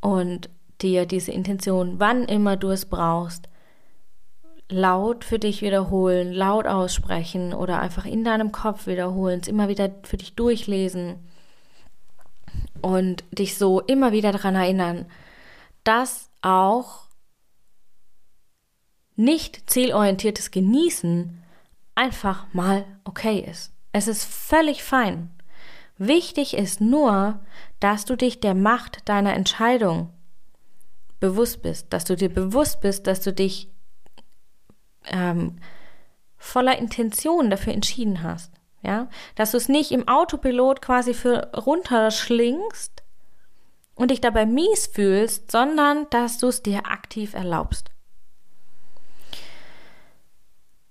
Und 0.00 0.50
dir 0.82 1.06
diese 1.06 1.32
Intention, 1.32 1.98
wann 1.98 2.24
immer 2.24 2.56
du 2.56 2.68
es 2.68 2.84
brauchst, 2.84 3.48
laut 4.68 5.24
für 5.24 5.38
dich 5.38 5.62
wiederholen, 5.62 6.32
laut 6.32 6.66
aussprechen 6.66 7.54
oder 7.54 7.80
einfach 7.80 8.04
in 8.04 8.24
deinem 8.24 8.52
Kopf 8.52 8.86
wiederholen, 8.86 9.40
es 9.40 9.48
immer 9.48 9.68
wieder 9.68 9.90
für 10.02 10.18
dich 10.18 10.34
durchlesen 10.34 11.16
und 12.82 13.24
dich 13.30 13.56
so 13.56 13.80
immer 13.80 14.12
wieder 14.12 14.32
daran 14.32 14.54
erinnern, 14.54 15.06
dass 15.84 16.30
auch 16.42 17.06
nicht 19.14 19.70
zielorientiertes 19.70 20.50
Genießen 20.50 21.42
einfach 21.96 22.46
mal 22.52 22.84
okay 23.04 23.40
ist. 23.40 23.72
Es 23.92 24.06
ist 24.06 24.24
völlig 24.24 24.84
fein. 24.84 25.30
Wichtig 25.98 26.54
ist 26.54 26.80
nur, 26.80 27.40
dass 27.80 28.04
du 28.04 28.16
dich 28.16 28.40
der 28.40 28.54
Macht 28.54 29.08
deiner 29.08 29.34
Entscheidung 29.34 30.12
bewusst 31.18 31.62
bist, 31.62 31.92
dass 31.92 32.04
du 32.04 32.14
dir 32.14 32.28
bewusst 32.28 32.80
bist, 32.80 33.06
dass 33.06 33.22
du 33.22 33.32
dich 33.32 33.70
ähm, 35.06 35.56
voller 36.36 36.78
Intention 36.78 37.50
dafür 37.50 37.72
entschieden 37.72 38.22
hast. 38.22 38.52
Ja, 38.82 39.08
dass 39.34 39.50
du 39.50 39.56
es 39.56 39.68
nicht 39.68 39.90
im 39.90 40.06
Autopilot 40.06 40.80
quasi 40.80 41.12
für 41.12 41.50
runterschlingst 41.56 43.02
und 43.96 44.10
dich 44.10 44.20
dabei 44.20 44.46
mies 44.46 44.86
fühlst, 44.86 45.50
sondern 45.50 46.06
dass 46.10 46.38
du 46.38 46.48
es 46.48 46.62
dir 46.62 46.86
aktiv 46.86 47.34
erlaubst. 47.34 47.90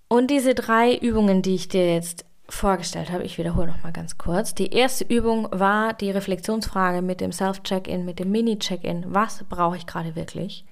Und 0.07 0.29
diese 0.29 0.53
drei 0.53 0.95
Übungen, 0.95 1.41
die 1.41 1.55
ich 1.55 1.67
dir 1.67 1.93
jetzt 1.93 2.25
vorgestellt 2.47 3.11
habe, 3.11 3.23
ich 3.23 3.37
wiederhole 3.37 3.67
noch 3.67 3.81
mal 3.83 3.91
ganz 3.91 4.17
kurz. 4.17 4.53
Die 4.53 4.71
erste 4.71 5.03
Übung 5.03 5.47
war 5.51 5.93
die 5.93 6.11
Reflexionsfrage 6.11 7.01
mit 7.01 7.21
dem 7.21 7.31
Self-Check-In, 7.31 8.05
mit 8.05 8.19
dem 8.19 8.31
Mini-Check-In. 8.31 9.05
Was 9.07 9.43
brauche 9.49 9.77
ich 9.77 9.87
gerade 9.87 10.15
wirklich? 10.15 10.63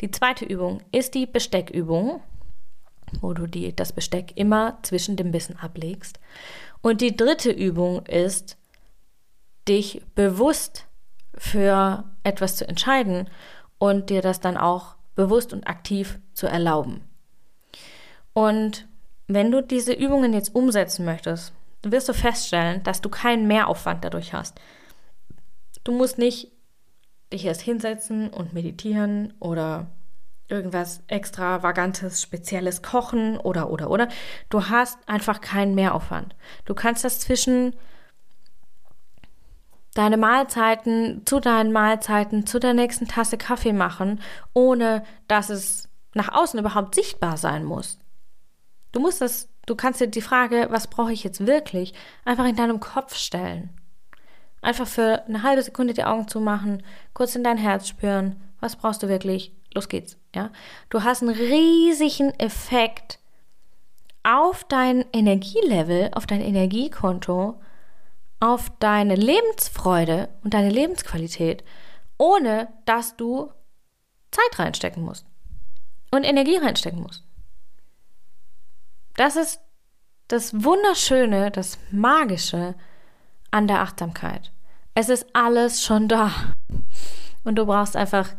Die 0.00 0.10
zweite 0.10 0.46
Übung 0.46 0.80
ist 0.90 1.14
die 1.14 1.26
Besteckübung, 1.26 2.22
wo 3.20 3.34
du 3.34 3.46
die, 3.46 3.76
das 3.76 3.92
Besteck 3.92 4.32
immer 4.36 4.78
zwischen 4.82 5.16
dem 5.16 5.32
Bissen 5.32 5.58
ablegst. 5.58 6.18
Und 6.80 7.02
die 7.02 7.14
dritte 7.14 7.50
Übung 7.50 8.06
ist, 8.06 8.56
dich 9.68 10.00
bewusst 10.14 10.86
für 11.34 12.04
etwas 12.24 12.56
zu 12.56 12.66
entscheiden 12.66 13.28
und 13.78 14.08
dir 14.08 14.22
das 14.22 14.40
dann 14.40 14.56
auch 14.56 14.96
bewusst 15.14 15.52
und 15.52 15.66
aktiv 15.66 16.18
zu 16.32 16.46
erlauben. 16.46 17.09
Und 18.40 18.88
wenn 19.26 19.50
du 19.50 19.62
diese 19.62 19.92
Übungen 19.92 20.32
jetzt 20.32 20.54
umsetzen 20.54 21.04
möchtest, 21.04 21.52
wirst 21.82 22.08
du 22.08 22.14
feststellen, 22.14 22.82
dass 22.84 23.02
du 23.02 23.10
keinen 23.10 23.46
Mehraufwand 23.46 24.02
dadurch 24.02 24.32
hast. 24.32 24.58
Du 25.84 25.92
musst 25.92 26.16
nicht 26.16 26.50
dich 27.30 27.44
erst 27.44 27.60
hinsetzen 27.60 28.30
und 28.30 28.54
meditieren 28.54 29.34
oder 29.40 29.88
irgendwas 30.48 31.02
extravagantes, 31.06 32.22
spezielles 32.22 32.80
kochen 32.80 33.36
oder 33.36 33.68
oder 33.68 33.90
oder. 33.90 34.08
Du 34.48 34.70
hast 34.70 34.98
einfach 35.06 35.42
keinen 35.42 35.74
Mehraufwand. 35.74 36.34
Du 36.64 36.72
kannst 36.74 37.04
das 37.04 37.20
zwischen 37.20 37.76
deine 39.92 40.16
Mahlzeiten 40.16 41.26
zu 41.26 41.40
deinen 41.40 41.72
Mahlzeiten 41.72 42.46
zu 42.46 42.58
der 42.58 42.72
nächsten 42.72 43.06
Tasse 43.06 43.36
Kaffee 43.36 43.74
machen, 43.74 44.18
ohne 44.54 45.04
dass 45.28 45.50
es 45.50 45.90
nach 46.14 46.32
außen 46.32 46.58
überhaupt 46.58 46.94
sichtbar 46.94 47.36
sein 47.36 47.64
muss. 47.64 47.99
Du 48.92 49.00
musst 49.00 49.20
das, 49.20 49.48
du 49.66 49.74
kannst 49.76 50.00
dir 50.00 50.08
die 50.08 50.20
Frage, 50.20 50.68
was 50.70 50.88
brauche 50.88 51.12
ich 51.12 51.24
jetzt 51.24 51.46
wirklich, 51.46 51.94
einfach 52.24 52.46
in 52.46 52.56
deinem 52.56 52.80
Kopf 52.80 53.16
stellen. 53.16 53.70
Einfach 54.62 54.86
für 54.86 55.24
eine 55.26 55.42
halbe 55.42 55.62
Sekunde 55.62 55.94
die 55.94 56.04
Augen 56.04 56.28
zu 56.28 56.40
machen, 56.40 56.82
kurz 57.14 57.34
in 57.34 57.44
dein 57.44 57.56
Herz 57.56 57.88
spüren, 57.88 58.42
was 58.60 58.76
brauchst 58.76 59.02
du 59.02 59.08
wirklich? 59.08 59.52
Los 59.72 59.88
geht's, 59.88 60.18
ja? 60.34 60.50
Du 60.90 61.02
hast 61.04 61.22
einen 61.22 61.34
riesigen 61.34 62.30
Effekt 62.38 63.20
auf 64.22 64.64
dein 64.64 65.04
Energielevel, 65.12 66.10
auf 66.12 66.26
dein 66.26 66.42
Energiekonto, 66.42 67.60
auf 68.40 68.70
deine 68.80 69.14
Lebensfreude 69.14 70.28
und 70.42 70.54
deine 70.54 70.70
Lebensqualität, 70.70 71.64
ohne 72.18 72.68
dass 72.84 73.16
du 73.16 73.50
Zeit 74.30 74.58
reinstecken 74.58 75.02
musst 75.02 75.26
und 76.10 76.24
Energie 76.24 76.56
reinstecken 76.56 77.02
musst. 77.02 77.24
Das 79.20 79.36
ist 79.36 79.60
das 80.28 80.64
Wunderschöne, 80.64 81.50
das 81.50 81.76
Magische 81.90 82.74
an 83.50 83.66
der 83.66 83.82
Achtsamkeit. 83.82 84.50
Es 84.94 85.10
ist 85.10 85.26
alles 85.34 85.84
schon 85.84 86.08
da. 86.08 86.32
Und 87.44 87.56
du 87.56 87.66
brauchst 87.66 87.96
einfach 87.96 88.30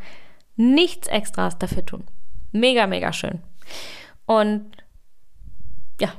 nichts 0.55 1.07
Extras 1.07 1.59
dafür 1.59 1.85
tun. 1.85 2.07
Mega, 2.51 2.87
mega 2.87 3.13
schön. 3.13 3.43
Und 4.25 4.71
ja, 5.99 6.11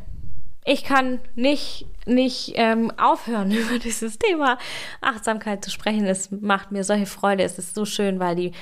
ich 0.64 0.84
kann 0.84 1.18
nicht, 1.34 1.86
nicht 2.06 2.52
ähm, 2.54 2.92
aufhören, 2.98 3.50
über 3.50 3.80
dieses 3.80 4.16
Thema 4.20 4.58
Achtsamkeit 5.00 5.64
zu 5.64 5.72
sprechen. 5.72 6.06
Es 6.06 6.30
macht 6.30 6.70
mir 6.70 6.84
solche 6.84 7.06
Freude. 7.06 7.42
Es 7.42 7.58
ist 7.58 7.74
so 7.74 7.84
schön, 7.84 8.20
weil 8.20 8.36
die, 8.36 8.52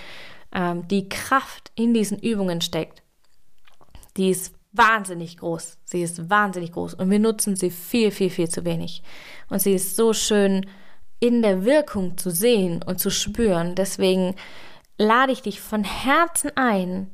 ähm, 0.54 0.88
die 0.88 1.10
Kraft 1.10 1.72
in 1.74 1.92
diesen 1.92 2.18
Übungen 2.18 2.62
steckt. 2.62 3.02
Die 4.16 4.30
ist 4.30 4.54
wahnsinnig 4.72 5.38
groß. 5.38 5.78
Sie 5.84 6.02
ist 6.02 6.30
wahnsinnig 6.30 6.72
groß 6.72 6.94
und 6.94 7.10
wir 7.10 7.18
nutzen 7.18 7.56
sie 7.56 7.70
viel, 7.70 8.10
viel, 8.10 8.30
viel 8.30 8.48
zu 8.48 8.64
wenig. 8.64 9.02
Und 9.48 9.60
sie 9.60 9.74
ist 9.74 9.96
so 9.96 10.12
schön 10.12 10.66
in 11.18 11.42
der 11.42 11.64
Wirkung 11.64 12.16
zu 12.16 12.30
sehen 12.30 12.82
und 12.82 13.00
zu 13.00 13.10
spüren. 13.10 13.74
Deswegen 13.74 14.34
lade 14.96 15.32
ich 15.32 15.42
dich 15.42 15.60
von 15.60 15.84
Herzen 15.84 16.50
ein, 16.56 17.10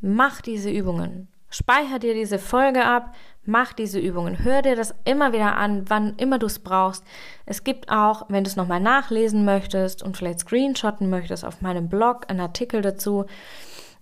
mach 0.00 0.40
diese 0.40 0.70
Übungen. 0.70 1.28
Speicher 1.50 1.98
dir 1.98 2.14
diese 2.14 2.38
Folge 2.38 2.84
ab, 2.84 3.14
mach 3.44 3.72
diese 3.72 3.98
Übungen, 3.98 4.44
hör 4.44 4.62
dir 4.62 4.76
das 4.76 4.94
immer 5.04 5.32
wieder 5.32 5.56
an, 5.56 5.90
wann 5.90 6.14
immer 6.16 6.38
du 6.38 6.46
es 6.46 6.60
brauchst. 6.60 7.04
Es 7.44 7.64
gibt 7.64 7.90
auch, 7.90 8.26
wenn 8.28 8.44
du 8.44 8.48
es 8.48 8.56
nochmal 8.56 8.80
nachlesen 8.80 9.44
möchtest 9.44 10.02
und 10.02 10.16
vielleicht 10.16 10.40
screenshotten 10.40 11.10
möchtest, 11.10 11.44
auf 11.44 11.60
meinem 11.60 11.88
Blog 11.88 12.30
einen 12.30 12.40
Artikel 12.40 12.82
dazu, 12.82 13.26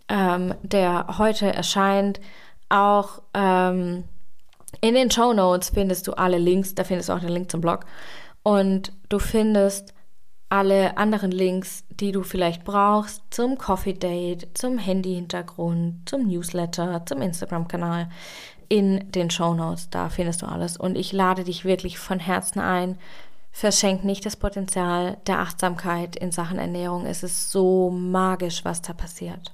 ähm, 0.09 0.55
der 0.63 1.19
heute 1.19 1.53
erscheint 1.53 2.21
auch 2.69 3.23
ähm, 3.35 4.05
in 4.81 4.95
den 4.95 5.11
Show 5.11 5.33
Notes 5.33 5.71
findest 5.71 6.07
du 6.07 6.13
alle 6.13 6.39
Links, 6.39 6.75
da 6.75 6.85
findest 6.85 7.09
du 7.09 7.15
auch 7.15 7.21
den 7.21 7.31
Link 7.31 7.51
zum 7.51 7.61
Blog. 7.61 7.87
Und 8.43 8.93
du 9.09 9.19
findest 9.19 9.95
alle 10.49 10.97
anderen 10.97 11.31
Links, 11.31 11.85
die 11.91 12.13
du 12.13 12.23
vielleicht 12.23 12.65
brauchst, 12.65 13.23
zum 13.31 13.59
Coffee 13.59 13.93
Date, 13.93 14.49
zum 14.55 14.79
Handy-Hintergrund, 14.79 16.09
zum 16.09 16.27
Newsletter, 16.27 17.05
zum 17.07 17.21
Instagram-Kanal 17.21 18.09
in 18.69 19.11
den 19.13 19.31
Show 19.31 19.55
Notes. 19.55 19.91
Da 19.91 20.09
findest 20.09 20.43
du 20.43 20.47
alles. 20.47 20.77
Und 20.77 20.97
ich 20.97 21.13
lade 21.13 21.45
dich 21.45 21.65
wirklich 21.65 21.99
von 21.99 22.19
Herzen 22.19 22.61
ein. 22.61 22.99
Verschenk 23.51 24.05
nicht 24.05 24.25
das 24.25 24.37
Potenzial 24.37 25.19
der 25.27 25.41
Achtsamkeit 25.41 26.17
in 26.17 26.33
Sachen 26.33 26.59
Ernährung. 26.59 27.07
Es 27.07 27.23
ist 27.23 27.51
so 27.51 27.91
magisch, 27.91 28.65
was 28.65 28.83
da 28.83 28.93
passiert. 28.93 29.53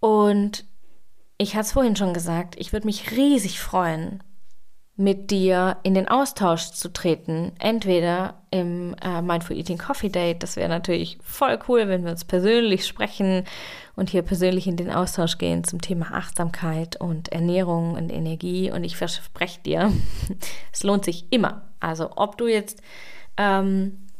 Und 0.00 0.64
ich 1.40 1.54
hatte 1.54 1.62
es 1.62 1.72
vorhin 1.72 1.96
schon 1.96 2.12
gesagt, 2.12 2.54
ich 2.58 2.74
würde 2.74 2.86
mich 2.86 3.12
riesig 3.12 3.60
freuen, 3.60 4.22
mit 4.96 5.30
dir 5.30 5.78
in 5.82 5.94
den 5.94 6.06
Austausch 6.06 6.72
zu 6.72 6.92
treten. 6.92 7.52
Entweder 7.58 8.42
im 8.50 8.94
äh, 9.02 9.22
Mindful 9.22 9.56
Eating 9.56 9.78
Coffee 9.78 10.10
Date, 10.10 10.42
das 10.42 10.56
wäre 10.56 10.68
natürlich 10.68 11.16
voll 11.22 11.58
cool, 11.66 11.88
wenn 11.88 12.04
wir 12.04 12.10
uns 12.10 12.26
persönlich 12.26 12.86
sprechen 12.86 13.44
und 13.96 14.10
hier 14.10 14.20
persönlich 14.20 14.66
in 14.66 14.76
den 14.76 14.90
Austausch 14.90 15.38
gehen 15.38 15.64
zum 15.64 15.80
Thema 15.80 16.12
Achtsamkeit 16.12 17.00
und 17.00 17.32
Ernährung 17.32 17.94
und 17.94 18.10
Energie. 18.10 18.70
Und 18.70 18.84
ich 18.84 18.98
verspreche 18.98 19.62
dir, 19.62 19.90
es 20.74 20.82
lohnt 20.82 21.06
sich 21.06 21.32
immer. 21.32 21.70
Also 21.80 22.10
ob 22.16 22.36
du 22.36 22.48
jetzt 22.48 22.82
ähm, 23.38 24.10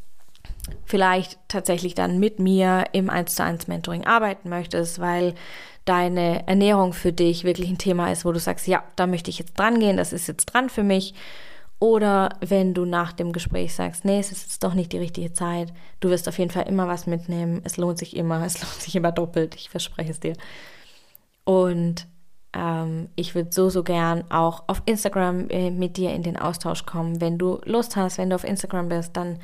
vielleicht 0.87 1.39
tatsächlich 1.49 1.95
dann 1.95 2.19
mit 2.19 2.39
mir 2.39 2.85
im 2.93 3.11
1 3.11 3.35
zu 3.35 3.45
1 3.45 3.69
Mentoring 3.69 4.07
arbeiten 4.07 4.49
möchtest, 4.49 5.01
weil 5.01 5.35
deine 5.85 6.47
Ernährung 6.47 6.93
für 6.93 7.12
dich 7.12 7.45
wirklich 7.45 7.69
ein 7.71 7.79
Thema 7.79 8.12
ist, 8.12 8.25
wo 8.25 8.33
du 8.33 8.38
sagst, 8.38 8.66
ja, 8.66 8.83
da 8.97 9.07
möchte 9.07 9.31
ich 9.31 9.38
jetzt 9.38 9.59
dran 9.59 9.81
gehen, 9.81 9.97
das 9.97 10.12
ist 10.12 10.29
jetzt 10.29 10.47
dran 10.47 10.69
für 10.69 10.83
mich. 10.83 11.14
Oder 11.79 12.37
wenn 12.40 12.75
du 12.75 12.85
nach 12.85 13.12
dem 13.12 13.33
Gespräch 13.33 13.75
sagst, 13.75 14.05
nee, 14.05 14.19
es 14.19 14.31
ist 14.31 14.43
jetzt 14.43 14.64
doch 14.64 14.75
nicht 14.75 14.93
die 14.93 14.99
richtige 14.99 15.33
Zeit, 15.33 15.73
du 16.01 16.11
wirst 16.11 16.29
auf 16.29 16.38
jeden 16.38 16.51
Fall 16.51 16.69
immer 16.69 16.87
was 16.87 17.07
mitnehmen, 17.07 17.62
es 17.64 17.79
lohnt 17.79 17.99
sich 17.99 18.14
immer, 18.16 18.43
es 18.45 18.61
lohnt 18.61 18.81
sich 18.81 18.95
immer 18.95 19.12
doppelt, 19.12 19.55
ich 19.55 19.71
verspreche 19.71 20.11
es 20.11 20.21
dir. 20.21 20.35
Und 21.45 22.07
ähm, 22.53 23.09
ich 23.16 23.35
würde 23.35 23.51
so, 23.53 23.71
so 23.71 23.83
gern 23.83 24.31
auch 24.31 24.64
auf 24.66 24.83
Instagram 24.85 25.49
äh, 25.49 25.71
mit 25.71 25.97
dir 25.97 26.12
in 26.12 26.23
den 26.23 26.37
Austausch 26.37 26.85
kommen. 26.85 27.21
Wenn 27.21 27.38
du 27.38 27.61
Lust 27.64 27.97
hast, 27.97 28.19
wenn 28.19 28.31
du 28.31 28.37
auf 28.37 28.45
Instagram 28.45 28.88
bist, 28.88 29.16
dann 29.16 29.38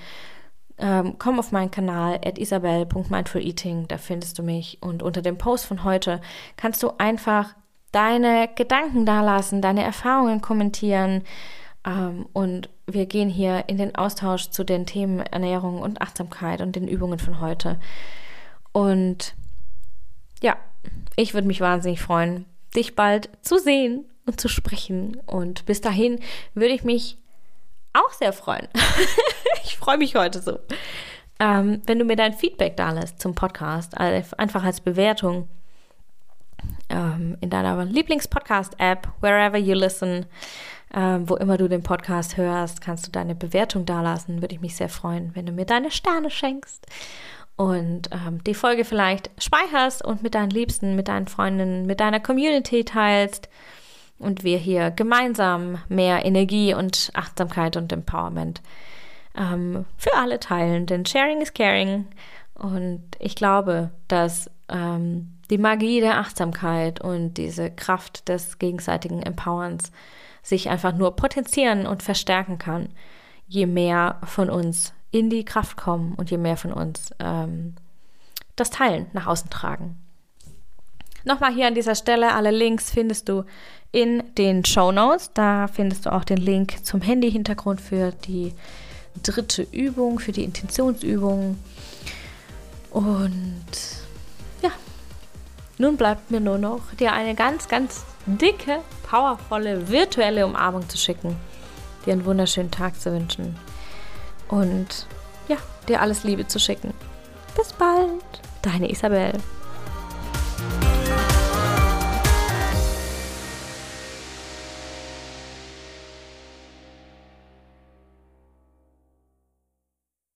ähm, 0.79 1.17
komm 1.19 1.39
auf 1.39 1.53
meinen 1.53 1.71
Kanal 1.71 2.21
at 2.25 2.39
isabel.mindfuleating, 2.39 3.89
da 3.89 3.99
findest 3.99 4.39
du 4.39 4.43
mich. 4.43 4.79
Und 4.83 5.03
unter 5.03 5.23
dem 5.23 5.39
Post 5.39 5.67
von 5.67 5.85
heute 5.85 6.21
kannst 6.57 6.83
du 6.83 6.91
einfach 6.99 7.55
deine 7.93 8.49
Gedanken 8.55 9.07
dalassen, 9.07 9.63
deine 9.63 9.83
Erfahrungen 9.83 10.41
kommentieren. 10.41 11.23
Ähm, 11.85 12.27
und 12.33 12.69
wir 12.87 13.07
gehen 13.07 13.31
hier 13.31 13.65
in 13.69 13.79
den 13.79 13.95
Austausch 13.95 14.51
zu 14.51 14.65
den 14.65 14.87
Themen 14.87 15.21
Ernährung 15.21 15.81
und 15.81 16.03
Achtsamkeit 16.03 16.61
und 16.61 16.77
den 16.77 16.89
Übungen 16.89 17.19
von 17.19 17.41
heute. 17.41 17.79
Und 18.73 19.35
ja, 20.43 20.57
ich 21.17 21.33
würde 21.33 21.47
mich 21.47 21.61
wahnsinnig 21.63 22.01
freuen, 22.01 22.45
dich 22.75 22.95
bald 22.95 23.31
zu 23.41 23.59
sehen 23.59 24.05
und 24.27 24.41
zu 24.41 24.49
sprechen. 24.49 25.17
Und 25.25 25.65
bis 25.65 25.81
dahin 25.81 26.21
würde 26.55 26.75
ich 26.75 26.85
mich 26.85 27.17
auch 27.97 28.13
sehr 28.13 28.33
freuen. 28.33 28.69
ich 29.65 29.77
freue 29.77 29.99
mich 29.99 30.15
heute 30.15 30.41
so. 30.41 30.59
Ähm, 31.39 31.83
wenn 31.87 31.99
du 31.99 32.05
mir 32.05 32.17
dein 32.17 32.33
Feedback 32.33 32.77
da 32.77 32.93
lässt 32.93 33.21
zum 33.21 33.35
Podcast, 33.35 33.97
einfach 33.99 34.65
als 34.65 34.81
Bewertung 34.81 35.49
ähm, 36.89 37.37
in 37.41 37.51
deiner 37.51 37.85
Lieblingspodcast-App, 37.85 39.09
wherever 39.21 39.59
you 39.59 39.75
listen, 39.75 40.27
ähm, 40.95 41.29
wo 41.29 41.37
immer 41.37 41.59
du 41.59 41.69
den 41.69 41.83
Podcast 41.83 42.37
hörst, 42.37 42.81
kannst 42.81 43.07
du 43.07 43.11
deine 43.11 43.35
Bewertung 43.35 43.85
da 43.85 44.01
lassen. 44.01 44.41
Würde 44.41 44.55
ich 44.55 44.61
mich 44.61 44.77
sehr 44.77 44.89
freuen, 44.89 45.35
wenn 45.35 45.47
du 45.47 45.53
mir 45.53 45.67
deine 45.67 45.91
Sterne 45.91 46.31
schenkst 46.31 46.87
und 47.57 48.11
ähm, 48.13 48.45
die 48.45 48.55
Folge 48.55 48.85
vielleicht 48.85 49.31
speicherst 49.43 50.05
und 50.05 50.23
mit 50.23 50.35
deinen 50.35 50.51
Liebsten, 50.51 50.95
mit 50.95 51.09
deinen 51.09 51.27
Freundinnen, 51.27 51.87
mit 51.87 52.01
deiner 52.01 52.21
Community 52.21 52.85
teilst 52.85 53.49
und 54.19 54.45
wir 54.45 54.59
hier 54.59 54.91
gemeinsam 54.91 55.79
mehr 55.89 56.25
Energie 56.25 56.75
und 56.75 57.11
Achtsamkeit 57.15 57.77
und 57.77 57.93
Empowerment 57.93 58.63
ähm, 59.37 59.85
für 59.97 60.15
alle 60.15 60.41
teilen. 60.41 60.87
Denn 60.87 61.05
Sharing 61.05 61.41
is 61.41 61.53
Caring. 61.53 62.07
Und 62.55 63.03
ich 63.19 63.37
glaube, 63.37 63.91
dass 64.09 64.51
ähm, 64.69 65.33
die 65.51 65.59
Magie 65.59 66.01
der 66.01 66.19
Achtsamkeit 66.19 67.01
und 67.01 67.35
diese 67.35 67.71
Kraft 67.71 68.29
des 68.29 68.59
gegenseitigen 68.59 69.23
Empowerns 69.23 69.93
sich 70.43 70.71
einfach 70.71 70.95
nur 70.95 71.17
potenzieren 71.17 71.87
und 71.87 72.03
verstärken 72.03 72.59
kann, 72.59 72.89
je 73.47 73.67
mehr 73.67 74.21
von 74.25 74.49
uns 74.49 74.93
in 75.11 75.31
die 75.31 75.45
Kraft 75.45 75.77
kommen 75.77 76.15
und 76.15 76.31
je 76.31 76.39
mehr 76.39 76.57
von 76.57 76.73
uns 76.73 77.11
ähm, 77.19 77.75
das 78.57 78.71
Teilen 78.71 79.07
nach 79.13 79.27
außen 79.27 79.51
tragen. 79.51 79.99
Nochmal 81.25 81.53
hier 81.53 81.67
an 81.67 81.75
dieser 81.75 81.97
Stelle, 81.97 82.35
alle 82.35 82.53
Links 82.53 82.91
findest 82.91 83.29
du 83.29 83.45
in 83.97 84.23
den 84.37 84.63
Show 84.63 84.93
Notes. 84.93 85.31
Da 85.33 85.69
findest 85.69 86.05
du 86.05 86.13
auch 86.13 86.23
den 86.23 86.37
Link 86.37 86.85
zum 86.85 87.01
Handy-Hintergrund 87.01 87.81
für 87.81 88.13
die 88.27 88.53
dritte 89.23 89.67
Übung, 89.73 90.19
für 90.19 90.33
die 90.33 90.45
Intentionsübung. 90.45 91.59
Und 92.91 93.65
ja, 94.61 94.69
nun 95.79 95.97
bleibt 95.97 96.31
mir 96.31 96.41
nur 96.41 96.59
noch, 96.59 96.83
dir 97.01 97.15
eine 97.15 97.35
ganz, 97.35 97.69
ganz 97.69 98.05
dicke, 98.27 98.81
powervolle, 99.09 99.89
virtuelle 99.89 100.45
Umarmung 100.45 100.87
zu 100.91 100.99
schicken, 100.99 101.35
dir 102.05 102.13
einen 102.13 102.27
wunderschönen 102.27 102.71
Tag 102.71 103.01
zu 103.01 103.11
wünschen 103.13 103.57
und 104.49 105.07
ja, 105.49 105.57
dir 105.89 106.03
alles 106.03 106.23
Liebe 106.23 106.47
zu 106.47 106.59
schicken. 106.59 106.93
Bis 107.57 107.73
bald, 107.73 108.23
deine 108.61 108.91
Isabel. 108.91 109.33